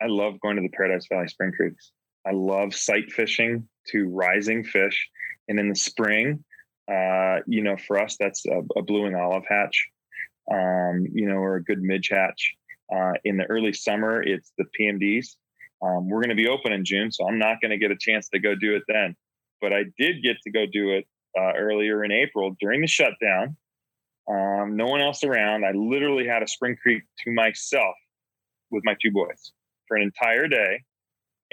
[0.03, 1.93] I love going to the Paradise Valley Spring Creeks.
[2.27, 5.09] I love sight fishing to rising fish,
[5.47, 6.43] and in the spring,
[6.91, 9.89] uh, you know, for us that's a, a blue wing olive hatch
[10.51, 12.55] um, you know, or a good midge hatch.
[12.93, 15.37] Uh, in the early summer, it's the PMDs.
[15.83, 17.97] Um, we're going to be open in June, so I'm not going to get a
[17.99, 19.15] chance to go do it then.
[19.61, 21.07] But I did get to go do it
[21.39, 23.57] uh, earlier in April during the shutdown.
[24.29, 25.65] Um, no one else around.
[25.65, 27.95] I literally had a Spring Creek to myself
[28.71, 29.53] with my two boys
[29.87, 30.83] for an entire day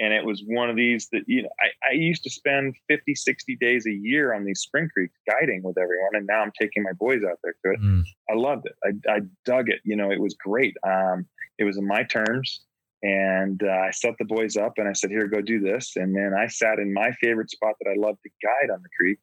[0.02, 3.14] and it was one of these that you know I, I, used to spend 50
[3.14, 6.14] 60 days a year on these spring creeks guiding with everyone.
[6.14, 7.80] And now i'm taking my boys out there to it.
[7.80, 8.02] Mm.
[8.28, 8.74] i loved it.
[8.84, 9.80] I, I, dug it.
[9.84, 10.76] You know it was great.
[10.84, 11.26] Um,
[11.58, 12.62] it was in my terms.
[13.04, 15.92] And uh, i set the boys up and i said here go do this.
[15.96, 18.90] And then i sat in my favorite spot that i love to guide on the
[18.98, 19.18] creek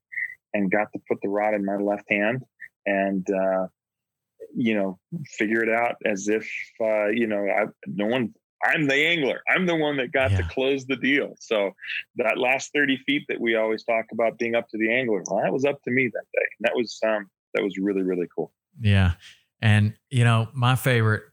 [0.53, 2.43] and got to put the rod in my left hand
[2.85, 3.67] and uh,
[4.55, 4.97] you know
[5.37, 6.49] figure it out as if
[6.81, 8.33] uh, you know I, no one
[8.63, 9.41] I'm the angler.
[9.47, 10.37] I'm the one that got yeah.
[10.37, 11.35] to close the deal.
[11.39, 11.71] So
[12.17, 15.41] that last 30 feet that we always talk about being up to the angler, well,
[15.43, 16.45] that was up to me that day.
[16.59, 18.51] And that was um that was really, really cool.
[18.79, 19.13] Yeah.
[19.61, 21.23] And you know, my favorite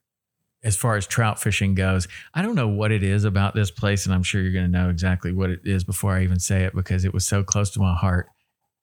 [0.64, 4.04] as far as trout fishing goes, I don't know what it is about this place,
[4.04, 6.74] and I'm sure you're gonna know exactly what it is before I even say it
[6.74, 8.26] because it was so close to my heart.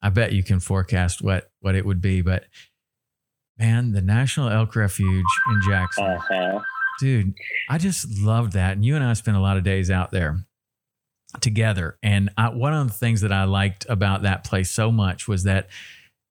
[0.00, 2.44] I bet you can forecast what what it would be, but
[3.58, 6.04] man, the National Elk Refuge in Jackson.
[6.04, 6.60] Uh-huh
[7.00, 7.34] Dude,
[7.68, 8.72] I just love that.
[8.72, 10.44] And you and I spent a lot of days out there
[11.40, 11.98] together.
[12.02, 15.44] And I, one of the things that I liked about that place so much was
[15.44, 15.68] that,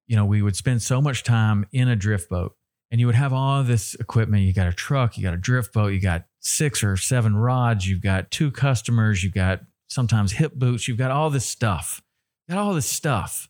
[0.08, 2.56] you know, we would spend so much time in a drift boat
[2.92, 4.44] and you would have all this equipment.
[4.44, 7.88] You got a truck, you got a drift boat, you got six or seven rods,
[7.88, 12.02] you've got two customers, you've got sometimes hip boots, you've got all this stuff,
[12.48, 13.50] you got all this stuff.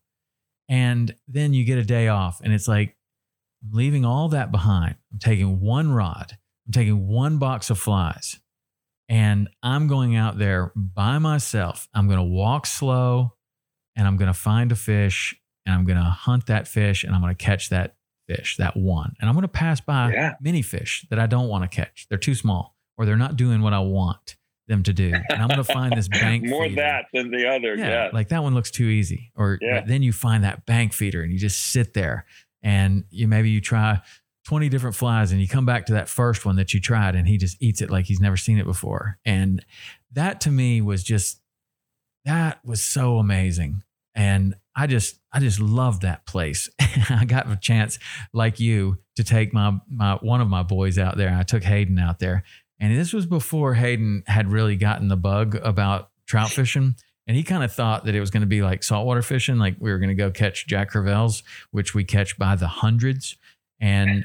[0.70, 2.96] And then you get a day off and it's like,
[3.64, 4.96] I'm leaving all that behind.
[5.12, 8.40] I'm taking one rod I'm taking one box of flies
[9.10, 11.88] and I'm going out there by myself.
[11.94, 13.34] I'm going to walk slow
[13.96, 15.36] and I'm going to find a fish
[15.66, 17.96] and I'm going to hunt that fish and I'm going to catch that
[18.28, 19.14] fish, that one.
[19.20, 20.34] And I'm going to pass by yeah.
[20.42, 22.08] many fish that I don't want to catch.
[22.10, 24.38] They're too small or they're not doing what I want
[24.68, 25.14] them to do.
[25.14, 26.82] And I'm going to find this bank more feeder.
[26.82, 27.76] that than the other.
[27.76, 29.32] Yeah, yeah, Like that one looks too easy.
[29.36, 29.84] Or yeah.
[29.86, 32.26] then you find that bank feeder and you just sit there
[32.62, 34.02] and you maybe you try
[34.46, 37.28] 20 different flies and you come back to that first one that you tried and
[37.28, 39.18] he just eats it like he's never seen it before.
[39.26, 39.64] And
[40.12, 41.40] that to me was just,
[42.26, 43.84] that was so amazing.
[44.16, 46.70] And I just, I just loved that place.
[47.10, 48.00] I got a chance
[48.34, 51.36] like you to take my, my, one of my boys out there.
[51.36, 52.44] I took Hayden out there
[52.80, 56.96] and this was before Hayden had really gotten the bug about trout fishing.
[57.26, 59.78] And he kind of thought that it was going to be like saltwater fishing, like
[59.80, 63.38] we were going to go catch Jack Crevalles, which we catch by the hundreds
[63.84, 64.24] and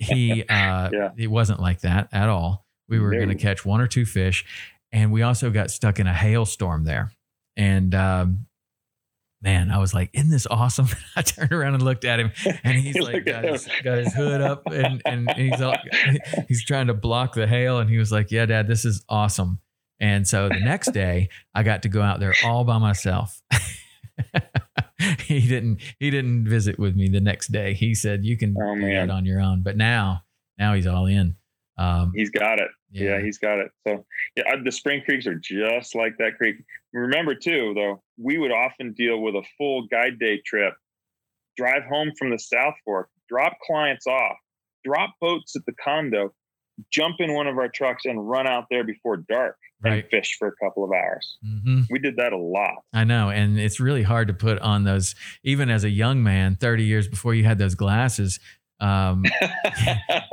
[0.00, 1.10] he uh yeah.
[1.16, 2.66] it wasn't like that at all.
[2.88, 4.44] We were going to catch one or two fish
[4.92, 7.12] and we also got stuck in a hailstorm there.
[7.56, 8.46] And um
[9.42, 10.88] man i was like isn't this awesome?
[11.16, 12.32] I turned around and looked at him
[12.64, 15.76] and he's like got his, got his, hood up and and he's all,
[16.48, 19.60] he's trying to block the hail and he was like yeah dad this is awesome.
[20.00, 23.42] And so the next day i got to go out there all by myself
[25.26, 27.74] he didn't he didn't visit with me the next day.
[27.74, 29.62] He said you can oh, do it on your own.
[29.62, 30.22] But now
[30.58, 31.36] now he's all in.
[31.76, 32.68] Um, he's got it.
[32.90, 33.16] Yeah.
[33.16, 33.22] yeah.
[33.22, 33.70] he's got it.
[33.86, 34.04] So
[34.36, 36.56] yeah, the spring creeks are just like that creek.
[36.92, 40.74] Remember too, though, we would often deal with a full guide day trip,
[41.56, 44.36] drive home from the South Fork, drop clients off,
[44.84, 46.32] drop boats at the condo,
[46.90, 50.02] jump in one of our trucks and run out there before dark right.
[50.02, 51.36] and fish for a couple of hours.
[51.44, 51.82] Mm-hmm.
[51.90, 52.82] We did that a lot.
[52.92, 53.30] I know.
[53.30, 57.08] And it's really hard to put on those, even as a young man, 30 years
[57.08, 58.40] before you had those glasses.
[58.80, 59.24] Um,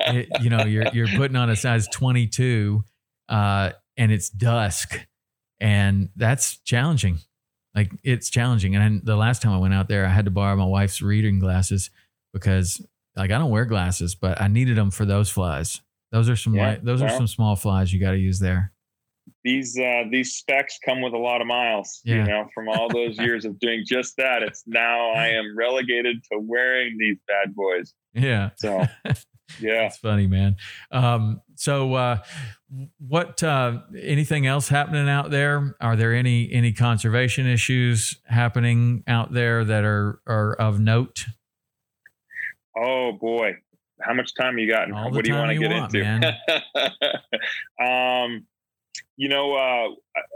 [0.08, 2.84] it, you know, you're, you're putting on a size 22
[3.30, 5.00] uh, and it's dusk.
[5.60, 7.20] And that's challenging.
[7.76, 8.76] Like it's challenging.
[8.76, 11.40] And the last time I went out there, I had to borrow my wife's reading
[11.40, 11.92] glasses
[12.34, 12.86] because
[13.16, 15.82] like I don't wear glasses, but I needed them for those flies.
[16.12, 18.40] Those are some yeah, light, those well, are some small flies you got to use
[18.40, 18.74] there
[19.44, 22.02] these uh, these specs come with a lot of miles.
[22.04, 22.18] Yeah.
[22.18, 26.24] You know, from all those years of doing just that, it's now I am relegated
[26.32, 27.94] to wearing these bad boys.
[28.14, 28.52] Yeah.
[28.58, 28.86] So.
[29.60, 30.56] Yeah, it's funny, man.
[30.94, 32.20] Um, so, uh,
[33.00, 33.44] what?
[33.44, 35.76] Uh, anything else happening out there?
[35.82, 41.26] Are there any any conservation issues happening out there that are are of note?
[42.78, 43.58] Oh boy,
[44.04, 44.84] how much time you got?
[44.84, 46.36] and what do you want to get want, into?
[47.86, 48.46] um,
[49.18, 49.90] you know, uh,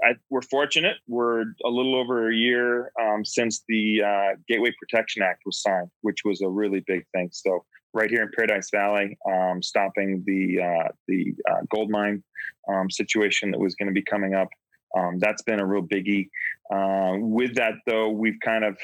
[0.03, 0.97] I, we're fortunate.
[1.07, 5.89] We're a little over a year um, since the uh, Gateway Protection Act was signed,
[6.01, 7.29] which was a really big thing.
[7.31, 12.23] So, right here in Paradise Valley, um, stopping the uh, the uh, gold mine
[12.69, 14.49] um, situation that was going to be coming up.
[14.95, 16.29] Um, that's been a real biggie.
[16.71, 18.77] Uh, with that, though, we've kind of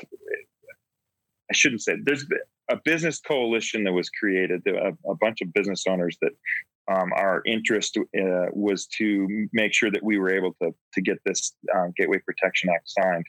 [1.51, 2.25] I shouldn't say there's
[2.71, 6.31] a business coalition that was created, a, a bunch of business owners that
[6.91, 11.17] um, our interest uh, was to make sure that we were able to to get
[11.25, 13.25] this uh, Gateway Protection Act signed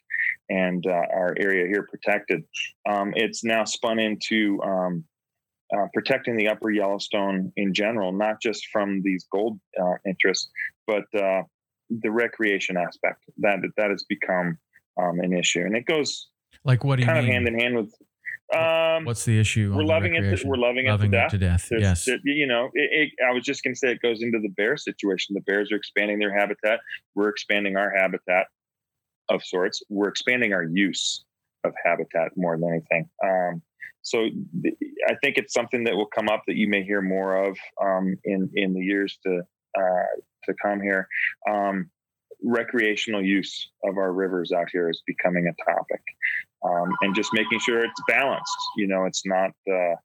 [0.48, 2.42] and uh, our area here protected.
[2.88, 5.04] Um, it's now spun into um,
[5.76, 10.50] uh, protecting the Upper Yellowstone in general, not just from these gold uh, interests,
[10.86, 11.42] but uh,
[11.90, 14.58] the recreation aspect that that has become
[15.00, 16.28] um, an issue, and it goes
[16.64, 17.28] like what do you kind mean?
[17.28, 17.94] of hand in hand with
[18.54, 19.72] um, What's the issue?
[19.74, 20.36] We're loving it.
[20.36, 21.68] To, we're loving, loving it to death.
[21.68, 22.06] To death.
[22.06, 22.08] yes.
[22.08, 24.50] It, you know, it, it, I was just going to say it goes into the
[24.50, 25.34] bear situation.
[25.34, 26.80] The bears are expanding their habitat.
[27.14, 28.46] We're expanding our habitat
[29.28, 29.82] of sorts.
[29.88, 31.24] We're expanding our use
[31.64, 33.08] of habitat more than anything.
[33.24, 33.62] Um,
[34.02, 34.28] so
[34.62, 34.74] th-
[35.08, 38.16] I think it's something that will come up that you may hear more of um,
[38.24, 39.42] in in the years to
[39.78, 40.06] uh,
[40.44, 41.08] to come here.
[41.48, 41.90] Um,
[42.44, 46.02] recreational use of our rivers out here is becoming a topic,
[46.64, 48.56] um, and just making sure it's balanced.
[48.76, 49.50] You know, it's not.
[49.70, 49.96] Uh,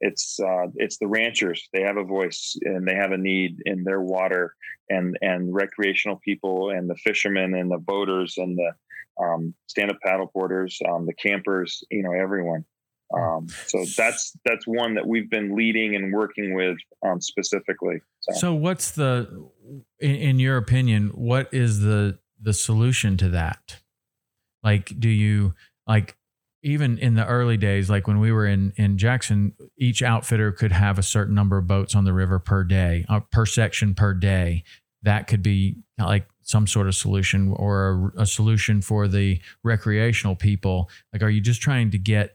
[0.00, 1.68] it's uh, it's the ranchers.
[1.72, 4.54] They have a voice and they have a need in their water,
[4.88, 8.72] and and recreational people and the fishermen and the boaters and the
[9.22, 11.84] um, stand-up paddleboarders, um, the campers.
[11.90, 12.64] You know, everyone.
[13.12, 18.00] Um, so that's that's one that we've been leading and working with um, specifically.
[18.20, 18.38] So.
[18.38, 18.54] so.
[18.54, 19.48] what's the,
[19.98, 23.80] in, in, your opinion, what is the the solution to that?
[24.62, 25.54] Like, do you
[25.90, 26.16] like
[26.62, 30.70] even in the early days, like when we were in in Jackson, each outfitter could
[30.70, 34.14] have a certain number of boats on the river per day, uh, per section per
[34.14, 34.62] day.
[35.02, 40.36] That could be like some sort of solution or a, a solution for the recreational
[40.36, 40.88] people.
[41.12, 42.34] Like, are you just trying to get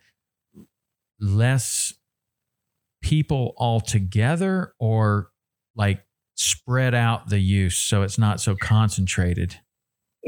[1.20, 1.94] less
[3.02, 5.30] people all together, or
[5.76, 6.04] like
[6.36, 9.62] spread out the use so it's not so concentrated?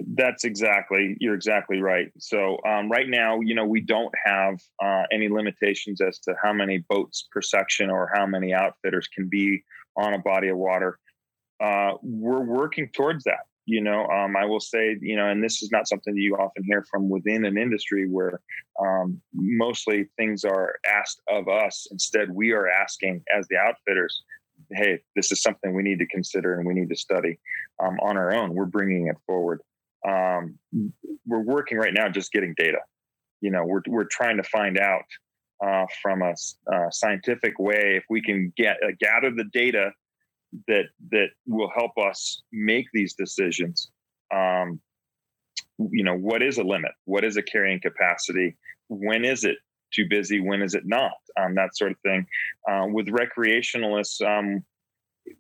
[0.05, 2.11] That's exactly, you're exactly right.
[2.19, 6.53] So, um, right now, you know, we don't have uh, any limitations as to how
[6.53, 9.63] many boats per section or how many outfitters can be
[9.95, 10.99] on a body of water.
[11.59, 13.47] Uh, we're working towards that.
[13.65, 16.35] You know, um, I will say, you know, and this is not something that you
[16.35, 18.39] often hear from within an industry where
[18.79, 21.87] um, mostly things are asked of us.
[21.91, 24.23] Instead, we are asking as the outfitters,
[24.71, 27.39] hey, this is something we need to consider and we need to study
[27.83, 28.53] um, on our own.
[28.53, 29.61] We're bringing it forward.
[30.07, 30.57] Um,
[31.25, 32.79] we're working right now just getting data.
[33.41, 35.03] You know, we're, we're trying to find out
[35.65, 36.33] uh, from a
[36.73, 39.91] uh, scientific way if we can get uh, gather the data
[40.67, 43.89] that that will help us make these decisions.
[44.33, 44.79] Um,
[45.91, 46.91] you know, what is a limit?
[47.05, 48.55] What is a carrying capacity?
[48.89, 49.57] When is it
[49.93, 50.39] too busy?
[50.39, 51.13] When is it not?
[51.39, 52.25] Um, that sort of thing.
[52.69, 54.63] Uh, with recreationalists, um,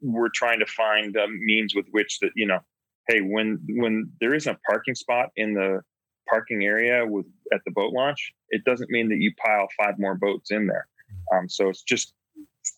[0.01, 2.59] we're trying to find uh, means with which that you know,
[3.07, 5.81] hey, when when there isn't a parking spot in the
[6.29, 10.15] parking area with at the boat launch, it doesn't mean that you pile five more
[10.15, 10.87] boats in there.
[11.33, 12.13] Um, so it's just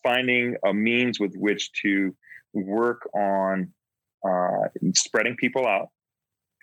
[0.02, 2.14] finding a means with which to
[2.52, 3.72] work on
[4.26, 5.88] uh, spreading people out,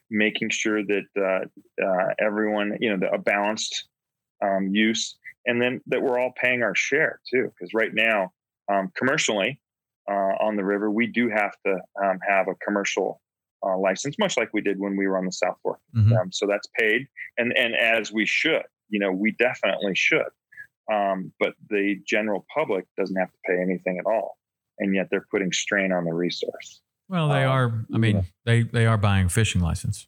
[0.09, 3.85] making sure that uh, uh, everyone, you know, the, a balanced
[4.43, 7.51] um, use, and then that we're all paying our share too.
[7.57, 8.31] Because right now,
[8.71, 9.59] um, commercially
[10.09, 13.21] uh, on the river, we do have to um, have a commercial
[13.67, 15.79] uh, license, much like we did when we were on the South Fork.
[15.95, 16.13] Mm-hmm.
[16.13, 17.07] Um, so that's paid,
[17.37, 20.27] and and as we should, you know, we definitely should.
[20.91, 24.37] Um, but the general public doesn't have to pay anything at all,
[24.79, 26.81] and yet they're putting strain on the resource.
[27.09, 27.85] Well, they um, are.
[27.93, 28.21] I mean, yeah.
[28.45, 30.07] they they are buying fishing license.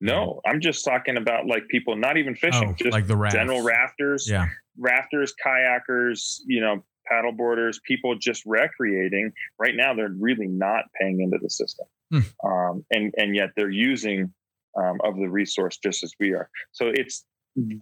[0.00, 3.34] No, I'm just talking about like people not even fishing, oh, just like the rafts.
[3.34, 4.46] general rafters, yeah,
[4.78, 9.32] rafters, kayakers, you know, paddleboarders, people just recreating.
[9.58, 12.20] Right now, they're really not paying into the system, hmm.
[12.44, 14.32] um, and and yet they're using
[14.76, 16.48] um, of the resource just as we are.
[16.72, 17.24] So it's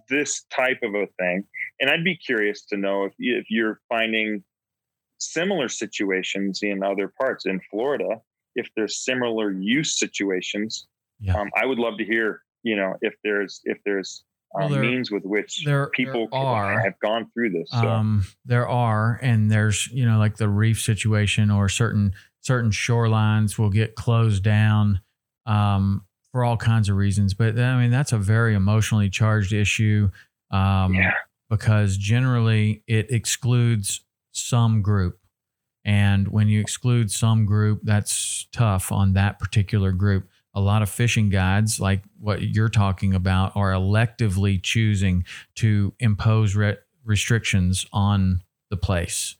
[0.09, 1.43] this type of a thing,
[1.79, 4.43] and I'd be curious to know if if you're finding
[5.19, 8.21] similar situations in other parts in Florida.
[8.55, 10.87] If there's similar use situations,
[11.19, 11.39] yeah.
[11.39, 12.41] um, I would love to hear.
[12.63, 14.23] You know, if there's if there's
[14.53, 17.69] well, there, means with which there, people there are, have gone through this.
[17.69, 17.87] So.
[17.87, 22.13] Um, there are, and there's you know like the reef situation or certain
[22.47, 25.01] certain shorelines will get closed down
[25.45, 27.33] um, for all kinds of reasons.
[27.33, 30.09] But I mean that's a very emotionally charged issue
[30.49, 31.11] um, yeah.
[31.49, 35.19] because generally it excludes some group.
[35.83, 40.89] And when you exclude some group, that's tough on that particular group a lot of
[40.89, 45.23] fishing guides, like what you're talking about, are electively choosing
[45.53, 48.41] to impose re- restrictions on
[48.71, 49.35] the place,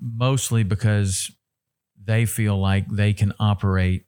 [0.00, 1.30] mostly because
[2.04, 4.04] they feel like they can operate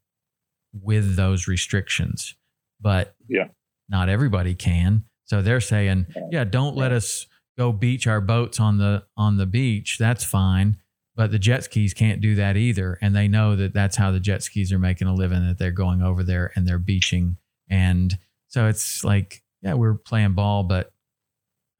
[0.73, 2.35] with those restrictions.
[2.81, 3.49] But yeah.
[3.89, 5.05] not everybody can.
[5.25, 7.27] So they're saying, yeah, don't let us
[7.57, 9.97] go beach our boats on the on the beach.
[9.99, 10.79] That's fine
[11.17, 14.21] but the jet skis can't do that either and they know that that's how the
[14.21, 17.37] jet skis are making a living that they're going over there and they're beaching
[17.69, 18.19] and
[18.49, 20.93] so it's like yeah we're playing ball but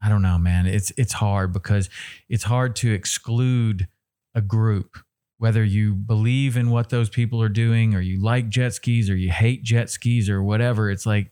[0.03, 1.89] i don't know man it's it's hard because
[2.29, 3.89] it's hard to exclude
[4.35, 4.99] a group
[5.39, 9.17] whether you believe in what those people are doing or you like jet skis or
[9.17, 11.31] you hate jet skis or whatever it's like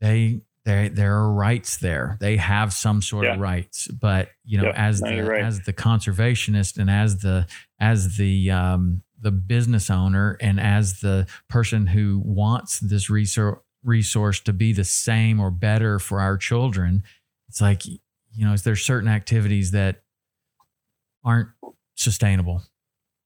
[0.00, 2.16] they there there are rights there.
[2.20, 3.34] They have some sort yeah.
[3.34, 5.42] of rights, but you know, as the right.
[5.42, 7.46] as the conservationist and as the
[7.80, 14.38] as the um, the business owner and as the person who wants this resource resource
[14.38, 17.02] to be the same or better for our children,
[17.48, 20.02] it's like you know, is there's certain activities that
[21.24, 21.48] aren't
[22.02, 22.62] sustainable,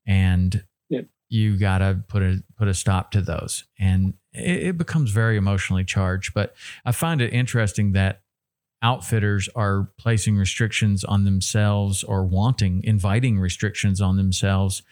[0.07, 1.03] and yeah.
[1.29, 3.65] you got to put a put a stop to those.
[3.79, 6.35] And it, it becomes very emotionally charged.
[6.35, 6.55] But
[6.85, 8.23] I find it interesting that
[8.83, 14.83] outfitters are placing restrictions on themselves or wanting, inviting restrictions on themselves,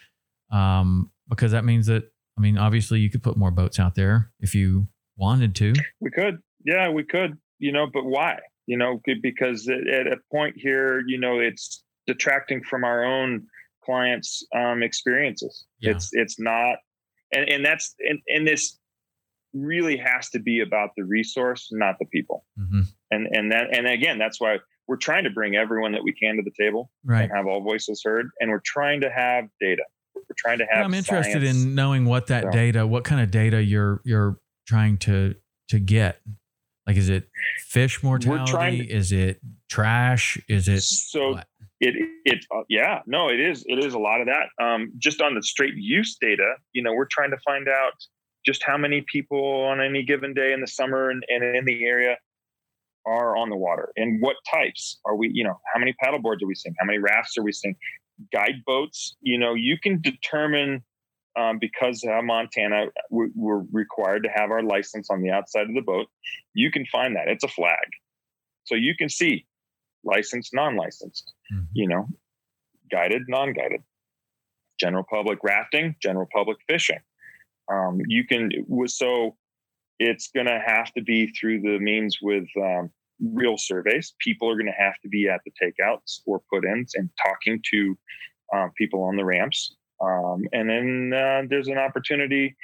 [0.51, 2.05] um, because that means that
[2.37, 5.73] I mean, obviously, you could put more boats out there if you wanted to.
[6.01, 7.39] We could, yeah, we could.
[7.59, 8.41] You know, but why?
[8.67, 13.47] You know, because at a point here, you know, it's detracting from our own
[13.85, 15.65] clients' um, experiences.
[15.81, 15.93] Yeah.
[15.93, 16.77] It's it's not,
[17.33, 18.79] and and that's and, and this
[19.53, 22.45] really has to be about the resource, not the people.
[22.59, 22.83] Mm-hmm.
[23.11, 26.37] And and that and again, that's why we're trying to bring everyone that we can
[26.37, 27.23] to the table right.
[27.23, 28.29] and have all voices heard.
[28.41, 29.83] And we're trying to have data.
[30.15, 30.85] We're trying to have.
[30.85, 31.65] I'm interested science.
[31.65, 32.51] in knowing what that so.
[32.51, 35.35] data, what kind of data you're you're trying to
[35.69, 36.21] to get.
[36.87, 37.29] Like, is it
[37.67, 38.87] fish mortality?
[38.87, 40.39] To, is it trash?
[40.49, 41.33] Is it so?
[41.33, 41.47] What?
[41.81, 41.95] It
[42.25, 44.65] it uh, yeah no it is it is a lot of that.
[44.65, 47.93] Um, just on the straight use data, you know, we're trying to find out
[48.47, 51.85] just how many people on any given day in the summer and, and in the
[51.85, 52.17] area
[53.07, 56.43] are on the water and what types are we you know how many paddle boards
[56.43, 57.77] are we seeing how many rafts are we seeing
[58.33, 60.83] guide boats you know you can determine
[61.37, 65.75] um, because uh, Montana, we're, we're required to have our license on the outside of
[65.75, 66.07] the boat.
[66.55, 67.29] You can find that.
[67.29, 67.87] It's a flag.
[68.65, 69.47] So you can see
[70.05, 71.65] licensed, non licensed, mm-hmm.
[71.73, 72.07] you know,
[72.91, 73.83] guided, non guided,
[74.79, 77.01] general public rafting, general public fishing.
[77.73, 78.51] Um, you can,
[78.87, 79.37] so
[79.99, 82.91] it's going to have to be through the means with um,
[83.21, 84.15] real surveys.
[84.21, 87.63] People are going to have to be at the takeouts or put ins and talking
[87.73, 87.99] to
[88.55, 89.77] um, people on the ramps.
[90.01, 92.57] Um, and then uh, there's an opportunity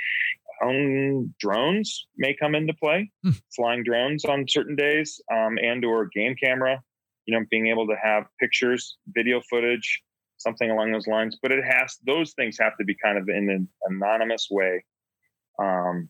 [0.63, 3.31] on drones may come into play, hmm.
[3.55, 6.83] flying drones on certain days, um, and or game camera.
[7.31, 10.03] You know, being able to have pictures, video footage,
[10.39, 11.39] something along those lines.
[11.41, 14.85] But it has those things have to be kind of in an anonymous way.
[15.63, 16.09] Um,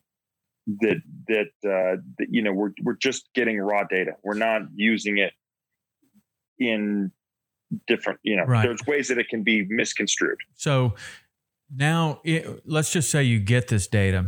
[0.80, 4.12] that that, uh, that you know we're we're just getting raw data.
[4.24, 5.32] We're not using it
[6.58, 7.12] in
[7.86, 8.20] different.
[8.22, 8.62] You know, right.
[8.62, 10.38] there's ways that it can be misconstrued.
[10.54, 10.94] So
[11.74, 14.26] now, it, let's just say you get this data.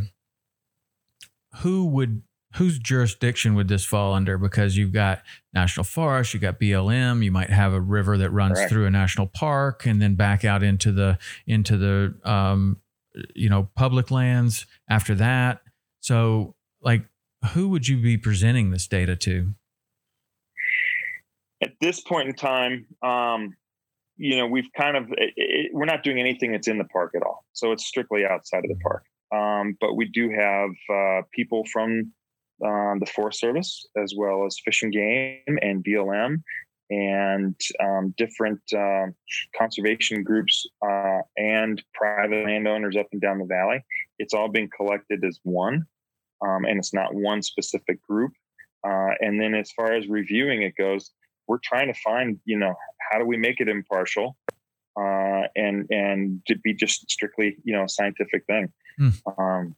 [1.61, 2.21] Who would
[2.55, 4.37] whose jurisdiction would this fall under?
[4.37, 5.23] Because you've got
[5.53, 8.71] national forest, you got BLM, you might have a river that runs Correct.
[8.71, 12.77] through a national park and then back out into the into the um,
[13.35, 15.61] you know public lands after that.
[15.99, 17.05] So, like,
[17.53, 19.53] who would you be presenting this data to?
[21.61, 23.55] At this point in time, um,
[24.17, 27.13] you know, we've kind of it, it, we're not doing anything that's in the park
[27.15, 29.03] at all, so it's strictly outside of the park.
[29.33, 32.13] Um, but we do have uh, people from
[32.65, 36.41] uh, the Forest Service as well as Fish and Game and BLM
[36.89, 39.07] and um, different uh,
[39.57, 43.83] conservation groups uh, and private landowners up and down the valley.
[44.19, 45.87] It's all being collected as one
[46.45, 48.33] um, and it's not one specific group.
[48.85, 51.11] Uh, and then as far as reviewing it goes,
[51.47, 52.73] we're trying to find, you know,
[53.11, 54.35] how do we make it impartial
[54.99, 58.71] uh, and and to be just strictly, you know, a scientific thing.
[58.99, 59.21] Mm.
[59.37, 59.75] Um,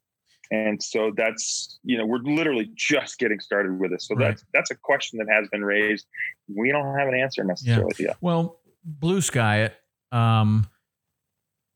[0.51, 4.07] and so that's you know we're literally just getting started with this.
[4.07, 4.29] So right.
[4.29, 6.05] that's that's a question that has been raised.
[6.47, 8.07] We don't have an answer necessarily yeah.
[8.07, 8.17] yet.
[8.21, 9.75] Well, blue sky it.
[10.11, 10.67] Um,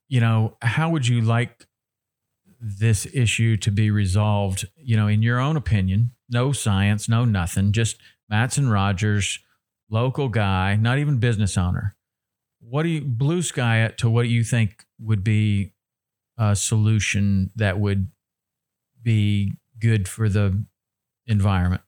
[0.08, 1.66] you know, how would you like
[2.60, 7.72] this issue to be resolved, you know, in your own opinion, no science, no nothing,
[7.72, 7.98] just
[8.30, 9.40] Matson Rogers,
[9.90, 11.96] local guy, not even business owner.
[12.60, 15.74] What do you blue sky it to what do you think would be
[16.38, 18.12] a solution that would
[19.02, 20.64] be good for the
[21.28, 21.82] environment?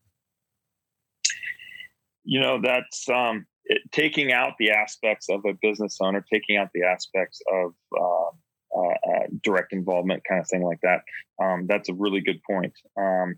[2.23, 6.69] You know, that's um, it, taking out the aspects of a business owner, taking out
[6.73, 8.29] the aspects of uh,
[8.77, 11.01] uh, uh, direct involvement kind of thing like that.
[11.43, 12.73] Um, that's a really good point.
[12.97, 13.35] Um,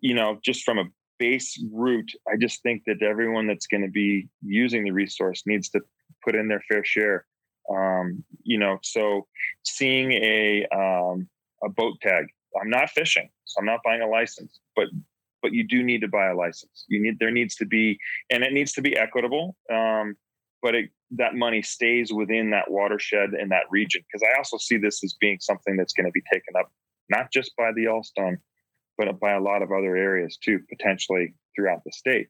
[0.00, 0.84] you know, just from a
[1.18, 5.68] base route, I just think that everyone that's going to be using the resource needs
[5.70, 5.80] to
[6.24, 7.24] put in their fair share.
[7.70, 9.26] Um, you know, so
[9.62, 11.28] seeing a um,
[11.64, 12.26] a boat tag,
[12.60, 14.88] I'm not fishing, so I'm not buying a license, but
[15.42, 16.84] but you do need to buy a license.
[16.88, 17.98] You need there needs to be,
[18.30, 19.56] and it needs to be equitable.
[19.72, 20.16] Um,
[20.62, 24.02] but it, that money stays within that watershed and that region.
[24.06, 26.70] Because I also see this as being something that's going to be taken up
[27.10, 28.38] not just by the Yellowstone,
[28.96, 32.28] but by a lot of other areas too, potentially throughout the state.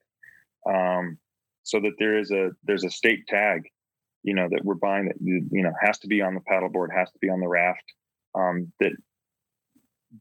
[0.69, 1.19] Um,
[1.63, 3.63] so that there is a there's a state tag,
[4.23, 7.11] you know, that we're buying that you know has to be on the paddleboard, has
[7.13, 7.85] to be on the raft.
[8.35, 8.93] Um, that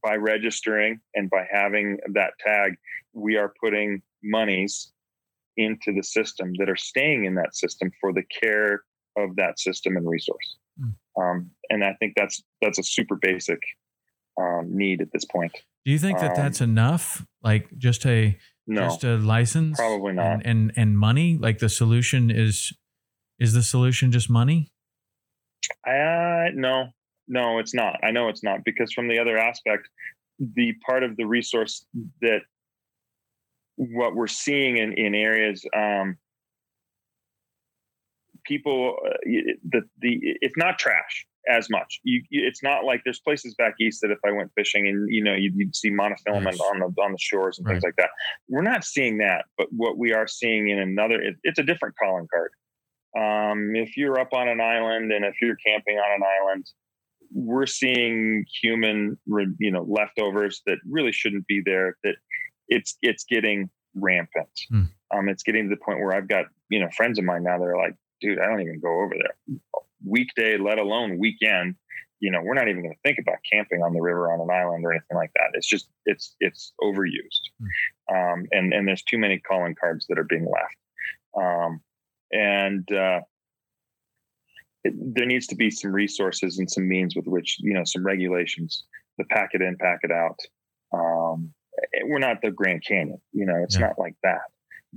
[0.02, 2.76] by registering and by having that tag,
[3.12, 4.92] we are putting monies
[5.56, 8.82] into the system that are staying in that system for the care
[9.16, 10.56] of that system and resource.
[10.80, 10.94] Mm.
[11.20, 13.58] Um, and I think that's that's a super basic
[14.40, 15.52] um, need at this point.
[15.84, 17.26] Do you think that um, that's enough?
[17.42, 19.78] Like just a no, just a license?
[19.78, 20.32] Probably not.
[20.32, 21.36] And, and and money?
[21.38, 22.72] Like the solution is
[23.38, 24.70] is the solution just money?
[25.86, 26.88] Uh no,
[27.32, 27.98] no, it's not.
[28.04, 29.88] I know it's not because from the other aspect,
[30.38, 31.86] the part of the resource
[32.20, 32.40] that
[33.76, 36.18] what we're seeing in, in areas um,
[38.44, 39.16] people uh,
[39.70, 44.00] the the it's not trash as much you, it's not like there's places back east
[44.02, 46.60] that if i went fishing and you know you'd, you'd see monofilament yes.
[46.60, 47.74] on the on the shores and right.
[47.74, 48.10] things like that
[48.48, 51.94] we're not seeing that but what we are seeing in another it, it's a different
[52.00, 52.50] calling card
[53.14, 56.66] um, if you're up on an island and if you're camping on an island
[57.34, 59.18] we're seeing human
[59.58, 62.14] you know leftovers that really shouldn't be there that
[62.68, 64.48] it's it's getting rampant.
[64.72, 64.88] Mm.
[65.14, 67.58] Um, it's getting to the point where I've got you know friends of mine now.
[67.58, 69.58] They're like, dude, I don't even go over there
[70.04, 71.76] weekday, let alone weekend.
[72.20, 74.48] You know, we're not even going to think about camping on the river on an
[74.50, 75.50] island or anything like that.
[75.54, 78.32] It's just it's it's overused, mm.
[78.34, 80.76] um, and and there's too many calling cards that are being left.
[81.36, 81.80] Um,
[82.30, 83.20] and uh,
[84.84, 88.04] it, there needs to be some resources and some means with which you know some
[88.04, 88.84] regulations
[89.20, 90.38] to pack it in, pack it out.
[90.92, 91.52] Um,
[92.04, 93.88] we're not the Grand Canyon, you know, it's yeah.
[93.88, 94.42] not like that.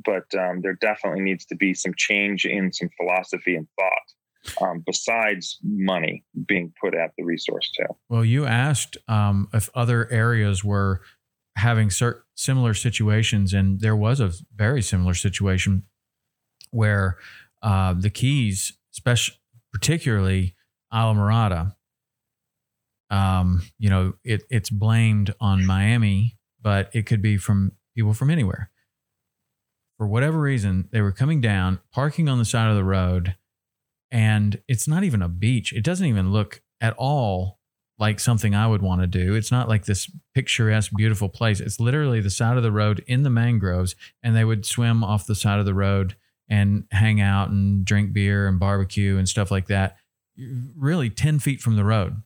[0.03, 4.83] But um, there definitely needs to be some change in some philosophy and thought um,
[4.85, 7.93] besides money being put at the resource too.
[8.09, 11.01] Well, you asked um, if other areas were
[11.57, 15.83] having cert- similar situations, and there was a very similar situation
[16.71, 17.17] where
[17.61, 19.35] uh, the Keys, especially
[19.75, 20.55] particularly
[20.93, 21.75] Islamorada,
[23.09, 28.29] um, you know, it, it's blamed on Miami, but it could be from people from
[28.29, 28.71] anywhere.
[29.97, 33.35] For whatever reason, they were coming down, parking on the side of the road,
[34.11, 35.73] and it's not even a beach.
[35.73, 37.59] It doesn't even look at all
[37.99, 39.35] like something I would want to do.
[39.35, 41.59] It's not like this picturesque, beautiful place.
[41.59, 43.93] It's literally the side of the road in the mangroves,
[44.23, 46.15] and they would swim off the side of the road
[46.49, 49.97] and hang out and drink beer and barbecue and stuff like that.
[50.75, 52.21] Really, 10 feet from the road.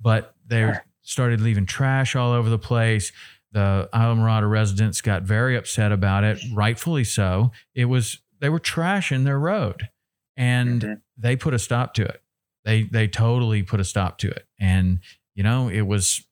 [0.00, 0.72] But they
[1.02, 3.12] started leaving trash all over the place.
[3.52, 7.52] The Islamorada residents got very upset about it, rightfully so.
[7.74, 9.88] It was, they were trashing their road
[10.36, 10.94] and mm-hmm.
[11.16, 12.20] they put a stop to it
[12.64, 14.46] they they totally put a stop to it.
[14.58, 15.00] And
[15.34, 16.24] you know, it was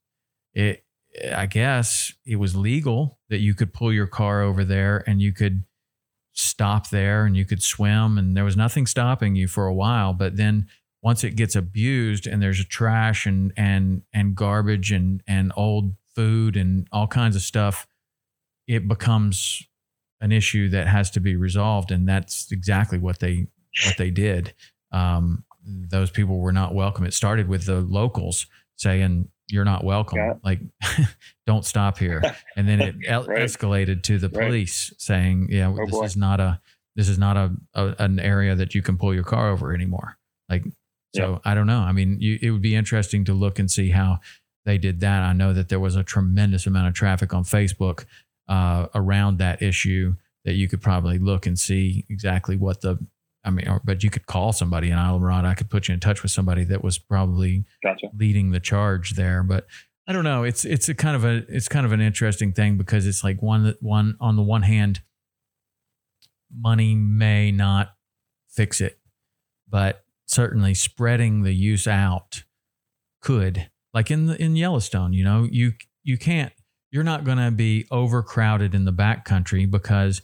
[0.54, 0.84] it
[1.34, 5.32] I guess it was legal that you could pull your car over there and you
[5.32, 5.64] could
[6.32, 10.12] stop there and you could swim and there was nothing stopping you for a while,
[10.12, 10.66] but then
[11.02, 15.94] once it gets abused and there's a trash and and and garbage and and old
[16.14, 17.86] food and all kinds of stuff,
[18.66, 19.62] it becomes
[20.20, 23.48] an issue that has to be resolved, and that's exactly what they
[23.84, 24.54] what they did.
[24.92, 27.04] Um, those people were not welcome.
[27.04, 28.46] It started with the locals
[28.76, 30.18] saying, "You're not welcome.
[30.18, 30.34] Yeah.
[30.42, 30.60] Like,
[31.46, 32.22] don't stop here."
[32.56, 33.26] And then it right.
[33.26, 35.00] escalated to the police right.
[35.00, 36.04] saying, "Yeah, oh, this boy.
[36.04, 36.60] is not a
[36.96, 40.16] this is not a, a, an area that you can pull your car over anymore."
[40.48, 40.64] Like,
[41.14, 41.38] so yeah.
[41.44, 41.80] I don't know.
[41.80, 44.20] I mean, you, it would be interesting to look and see how
[44.64, 45.22] they did that.
[45.22, 48.04] I know that there was a tremendous amount of traffic on Facebook
[48.48, 50.14] uh, around that issue
[50.44, 52.98] that you could probably look and see exactly what the
[53.44, 55.44] I mean, or, but you could call somebody in Islamorada.
[55.44, 58.08] I could put you in touch with somebody that was probably gotcha.
[58.16, 59.42] leading the charge there.
[59.42, 59.66] But
[60.06, 60.44] I don't know.
[60.44, 63.42] It's it's a kind of a it's kind of an interesting thing because it's like
[63.42, 65.00] one one on the one hand,
[66.56, 67.94] money may not
[68.48, 68.98] fix it,
[69.68, 72.44] but certainly spreading the use out
[73.20, 73.70] could.
[73.94, 76.52] Like in the in Yellowstone, you know, you you can't
[76.90, 80.20] you're not going to be overcrowded in the backcountry because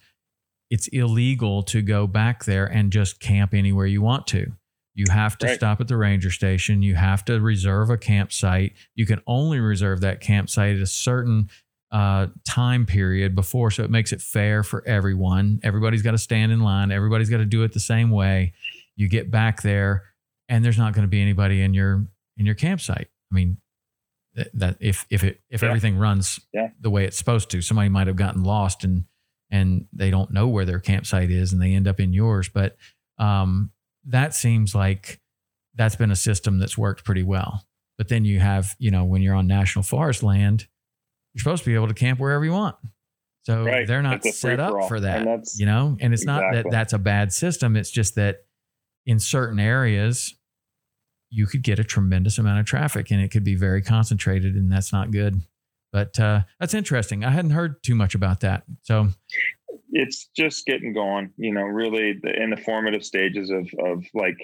[0.71, 4.53] it's illegal to go back there and just camp anywhere you want to.
[4.95, 5.55] You have to right.
[5.55, 6.83] stop at the ranger station.
[6.83, 8.73] You have to reserve a campsite.
[8.97, 11.51] You can only reserve that campsite at a certain
[11.93, 15.61] uh, time period before, so it makes it fair for everyone.
[15.63, 16.91] Everybody's got to stand in line.
[16.91, 18.55] Everybody's got to do it the same way.
[18.97, 20.03] You get back there,
[20.49, 23.09] and there's not going to be anybody in your in your campsite.
[23.31, 23.59] I mean,
[24.35, 25.69] that, that if if it if yeah.
[25.69, 26.71] everything runs yeah.
[26.81, 29.05] the way it's supposed to, somebody might have gotten lost and
[29.51, 32.49] and they don't know where their campsite is and they end up in yours.
[32.49, 32.77] But
[33.19, 33.71] um,
[34.07, 35.21] that seems like
[35.75, 37.65] that's been a system that's worked pretty well.
[37.97, 40.67] But then you have, you know, when you're on national forest land,
[41.35, 42.77] you're supposed to be able to camp wherever you want.
[43.43, 43.87] So right.
[43.87, 45.27] they're not set up for, for that,
[45.57, 46.57] you know, and it's exactly.
[46.57, 47.77] not that that's a bad system.
[47.77, 48.45] It's just that
[49.07, 50.35] in certain areas,
[51.31, 54.71] you could get a tremendous amount of traffic and it could be very concentrated and
[54.71, 55.41] that's not good.
[55.93, 57.25] But uh, that's interesting.
[57.25, 58.65] I hadn't heard too much about that.
[58.83, 59.09] So
[59.91, 64.37] it's just getting going, you know, really the, in the formative stages of, of like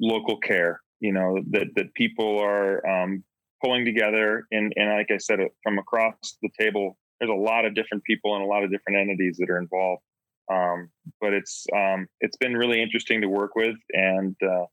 [0.00, 3.24] local care, you know, that, that people are um,
[3.64, 4.44] pulling together.
[4.52, 8.34] And, and like I said, from across the table, there's a lot of different people
[8.34, 10.02] and a lot of different entities that are involved.
[10.50, 10.90] Um,
[11.20, 14.64] but it's um, it's been really interesting to work with, and uh,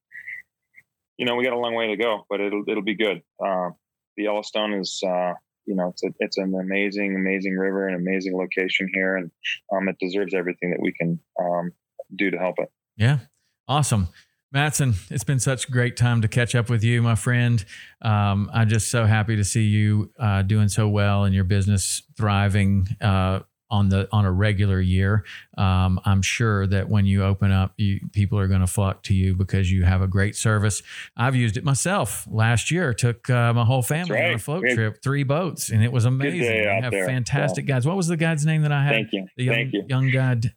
[1.17, 3.21] you know we got a long way to go, but it'll it'll be good.
[3.45, 3.71] Uh,
[4.15, 5.33] the Yellowstone is uh,
[5.65, 9.31] you know, it's a, it's an amazing, amazing river, an amazing location here, and
[9.73, 11.71] um, it deserves everything that we can um,
[12.15, 12.71] do to help it.
[12.97, 13.19] Yeah,
[13.67, 14.09] awesome.
[14.51, 17.63] Matson, it's been such a great time to catch up with you, my friend.
[18.01, 22.03] Um, I'm just so happy to see you uh, doing so well and your business
[22.15, 22.87] thriving.
[23.01, 25.23] Uh, on the on a regular year.
[25.57, 29.13] Um, I'm sure that when you open up, you, people are going to flock to
[29.13, 30.83] you because you have a great service.
[31.17, 32.93] I've used it myself last year.
[32.93, 34.29] Took uh, my whole family right.
[34.29, 34.75] on a float Good.
[34.75, 36.67] trip, three boats, and it was amazing.
[36.67, 37.05] I have there.
[37.05, 37.85] fantastic guides.
[37.85, 38.93] What was the guide's name that I had?
[38.93, 39.27] Thank you.
[39.37, 39.85] The young, Thank you.
[39.87, 40.53] young guide.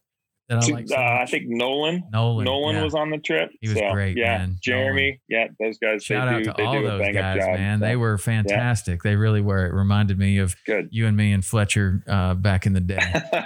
[0.49, 0.87] That I like?
[0.87, 2.03] So uh, I think Nolan.
[2.11, 2.45] Nolan.
[2.45, 2.83] Nolan yeah.
[2.83, 3.51] was on the trip.
[3.61, 4.17] He was so, great.
[4.17, 4.57] Yeah, man.
[4.61, 5.21] Jeremy.
[5.29, 5.49] Nolan.
[5.59, 6.03] Yeah, those guys.
[6.03, 7.79] Shout they out do, to they all those guys, job, man.
[7.79, 7.85] so.
[7.85, 9.03] They were fantastic.
[9.03, 9.65] They really were.
[9.67, 10.89] It reminded me of good.
[10.91, 12.99] you and me and Fletcher uh, back in the day.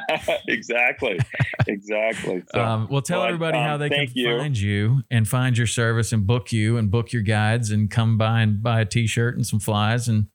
[0.48, 1.20] exactly.
[1.68, 2.44] exactly.
[2.54, 4.38] So, um, well, tell everybody um, how they can you.
[4.38, 8.18] find you and find your service and book you and book your guides and come
[8.18, 10.28] by and buy a T-shirt and some flies and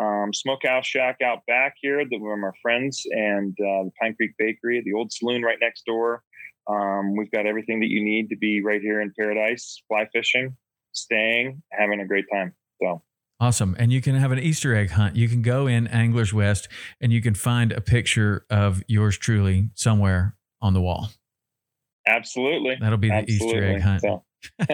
[0.00, 4.32] um, smokehouse shack out back here that were my friends and uh, the Pine Creek
[4.38, 6.22] Bakery, the old saloon right next door.
[6.68, 10.56] Um, we've got everything that you need to be right here in paradise, fly fishing,
[10.92, 12.54] staying, having a great time.
[12.82, 13.02] So
[13.40, 13.74] Awesome.
[13.78, 15.16] And you can have an Easter egg hunt.
[15.16, 16.68] You can go in Anglers West
[17.00, 21.10] and you can find a picture of yours truly somewhere on the wall.
[22.06, 22.76] absolutely.
[22.80, 23.46] That'll be the absolutely.
[23.48, 24.00] Easter egg hunt.
[24.02, 24.24] So,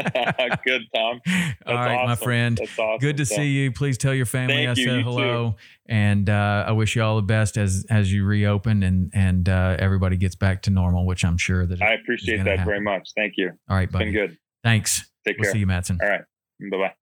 [0.65, 1.21] good, Tom.
[1.27, 2.57] That's All right, my friend.
[2.59, 2.99] That's awesome.
[3.01, 3.73] Good to see you.
[3.73, 4.87] Please tell your family Thank I you.
[4.89, 5.57] said You hello,
[5.87, 9.77] and uh, I wish you all the best as as you reopen and and uh,
[9.79, 11.83] everybody gets back to normal, which I'm sure that.
[11.83, 12.65] I appreciate that happen.
[12.65, 13.09] very much.
[13.17, 13.51] Thank you.
[13.69, 14.37] All right, It's been good.
[14.63, 15.11] Thanks.
[15.27, 15.53] Take We'll care.
[15.53, 15.99] see you, Matson.
[16.03, 16.23] All right.
[16.71, 16.95] Bye bye.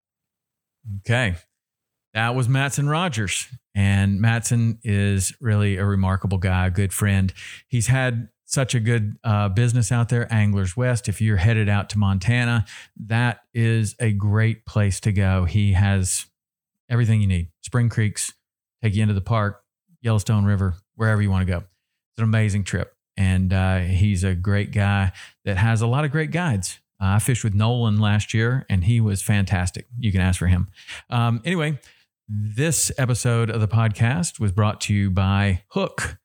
[1.05, 1.35] Okay.
[2.13, 3.47] That was Matson Rogers.
[3.75, 7.31] And Matson is really a remarkable guy, a good friend.
[7.67, 11.09] He's had such a good uh, business out there, Anglers West.
[11.09, 12.65] If you're headed out to Montana,
[13.05, 15.43] that is a great place to go.
[15.43, 16.25] He has
[16.89, 18.33] everything you need Spring Creeks,
[18.81, 19.61] take you into the park,
[20.01, 21.57] Yellowstone River, wherever you want to go.
[21.57, 22.95] It's an amazing trip.
[23.17, 25.11] And uh, he's a great guy
[25.43, 26.79] that has a lot of great guides.
[27.01, 29.87] Uh, I fished with Nolan last year, and he was fantastic.
[29.99, 30.69] You can ask for him.
[31.09, 31.79] Um, anyway,
[32.29, 36.17] this episode of the podcast was brought to you by Huk,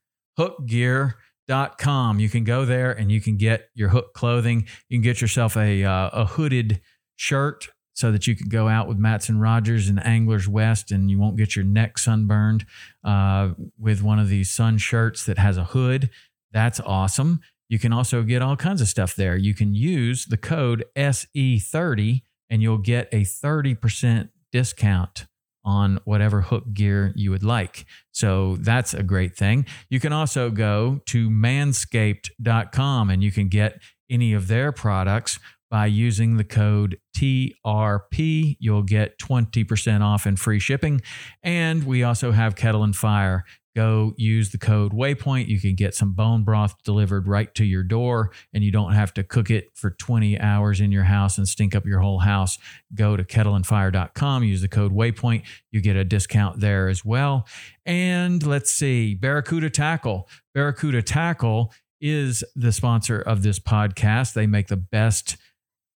[1.52, 2.20] hukgear.com.
[2.20, 4.66] You can go there and you can get your Huk clothing.
[4.88, 6.80] You can get yourself a, uh, a hooded
[7.16, 11.18] shirt so that you can go out with Matson Rogers and Anglers West and you
[11.18, 12.64] won't get your neck sunburned
[13.04, 16.10] uh, with one of these sun shirts that has a hood.
[16.52, 17.40] That's awesome.
[17.68, 19.36] You can also get all kinds of stuff there.
[19.36, 25.26] You can use the code SE30 and you'll get a 30% discount
[25.64, 27.86] on whatever Huk gear you would like.
[28.10, 29.66] So that's a great thing.
[29.88, 33.80] You can also go to manscaped.com and you can get
[34.10, 35.38] any of their products
[35.70, 38.56] by using the code TRP.
[38.60, 41.00] You'll get 20% off and free shipping.
[41.42, 43.44] And we also have Kettle and Fire.
[43.74, 45.48] Go use the code Waypoint.
[45.48, 49.14] You can get some bone broth delivered right to your door, and you don't have
[49.14, 52.58] to cook it for 20 hours in your house and stink up your whole house.
[52.94, 55.44] Go to kettleandfire.com, use the code Waypoint.
[55.70, 57.46] You get a discount there as well.
[57.86, 60.28] And let's see, Barracuda Tackle.
[60.54, 64.34] Barracuda Tackle is the sponsor of this podcast.
[64.34, 65.36] They make the best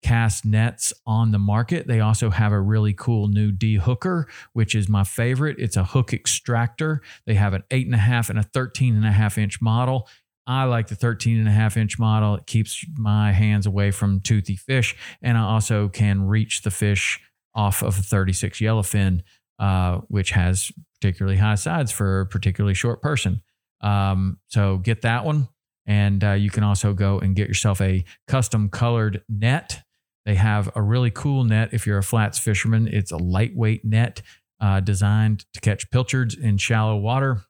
[0.03, 1.87] cast nets on the market.
[1.87, 5.57] They also have a really cool new D hooker, which is my favorite.
[5.59, 7.03] It's a hook extractor.
[7.27, 10.09] They have an eight and a half and a 13 and a half inch model.
[10.47, 12.35] I like the 13 and a half inch model.
[12.35, 14.97] It keeps my hands away from toothy fish.
[15.23, 17.21] And I also can reach the fish
[17.55, 19.23] off of a 36 yellowfin,
[19.59, 23.41] uh, which has particularly high sides for a particularly short person.
[23.83, 25.49] Um, so get that one.
[25.87, 29.83] And uh, you can also go and get yourself a custom colored net.
[30.25, 32.89] They have a really cool net if you're a flats fisherman.
[32.89, 34.23] It's a lightweight net
[34.61, 37.43] uh, designed to catch pilchards in shallow water.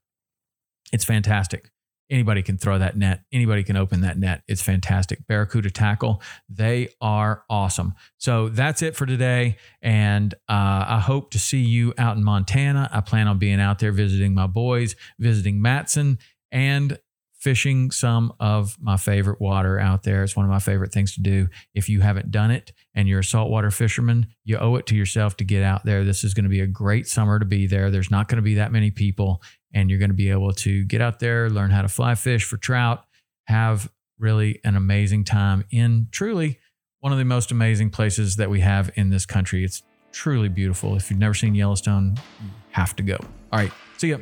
[0.93, 1.70] It's fantastic.
[2.11, 3.23] Anybody can throw that net.
[3.32, 4.43] Anybody can open that net.
[4.47, 5.27] It's fantastic.
[5.27, 7.94] Barracuda Tackle, they are awesome.
[8.19, 9.57] So that's it for today.
[9.81, 12.90] And uh, I hope to see you out in Montana.
[12.93, 16.19] I plan on being out there visiting my boys, visiting Matson,
[16.51, 16.99] and
[17.43, 20.23] fishing some of my favorite water out there.
[20.23, 21.48] It's one of my favorite things to do.
[21.74, 25.36] If you haven't done it and you're a saltwater fisherman, you owe it to yourself
[25.39, 26.05] to get out there.
[26.05, 27.90] This is going to be a great summer to be there.
[27.90, 29.43] There's not going to be that many people,
[29.74, 32.44] and you're going to be able to get out there, learn how to fly fish
[32.44, 33.05] for trout,
[33.48, 33.90] have
[34.20, 36.60] really an amazing time in truly
[37.01, 39.64] one of the most amazing places that we have in this country.
[39.64, 39.82] It's
[40.12, 40.94] truly beautiful.
[40.94, 43.16] If you've never seen Yellowstone, you have to go.
[43.51, 43.73] All right.
[43.97, 44.19] See ya.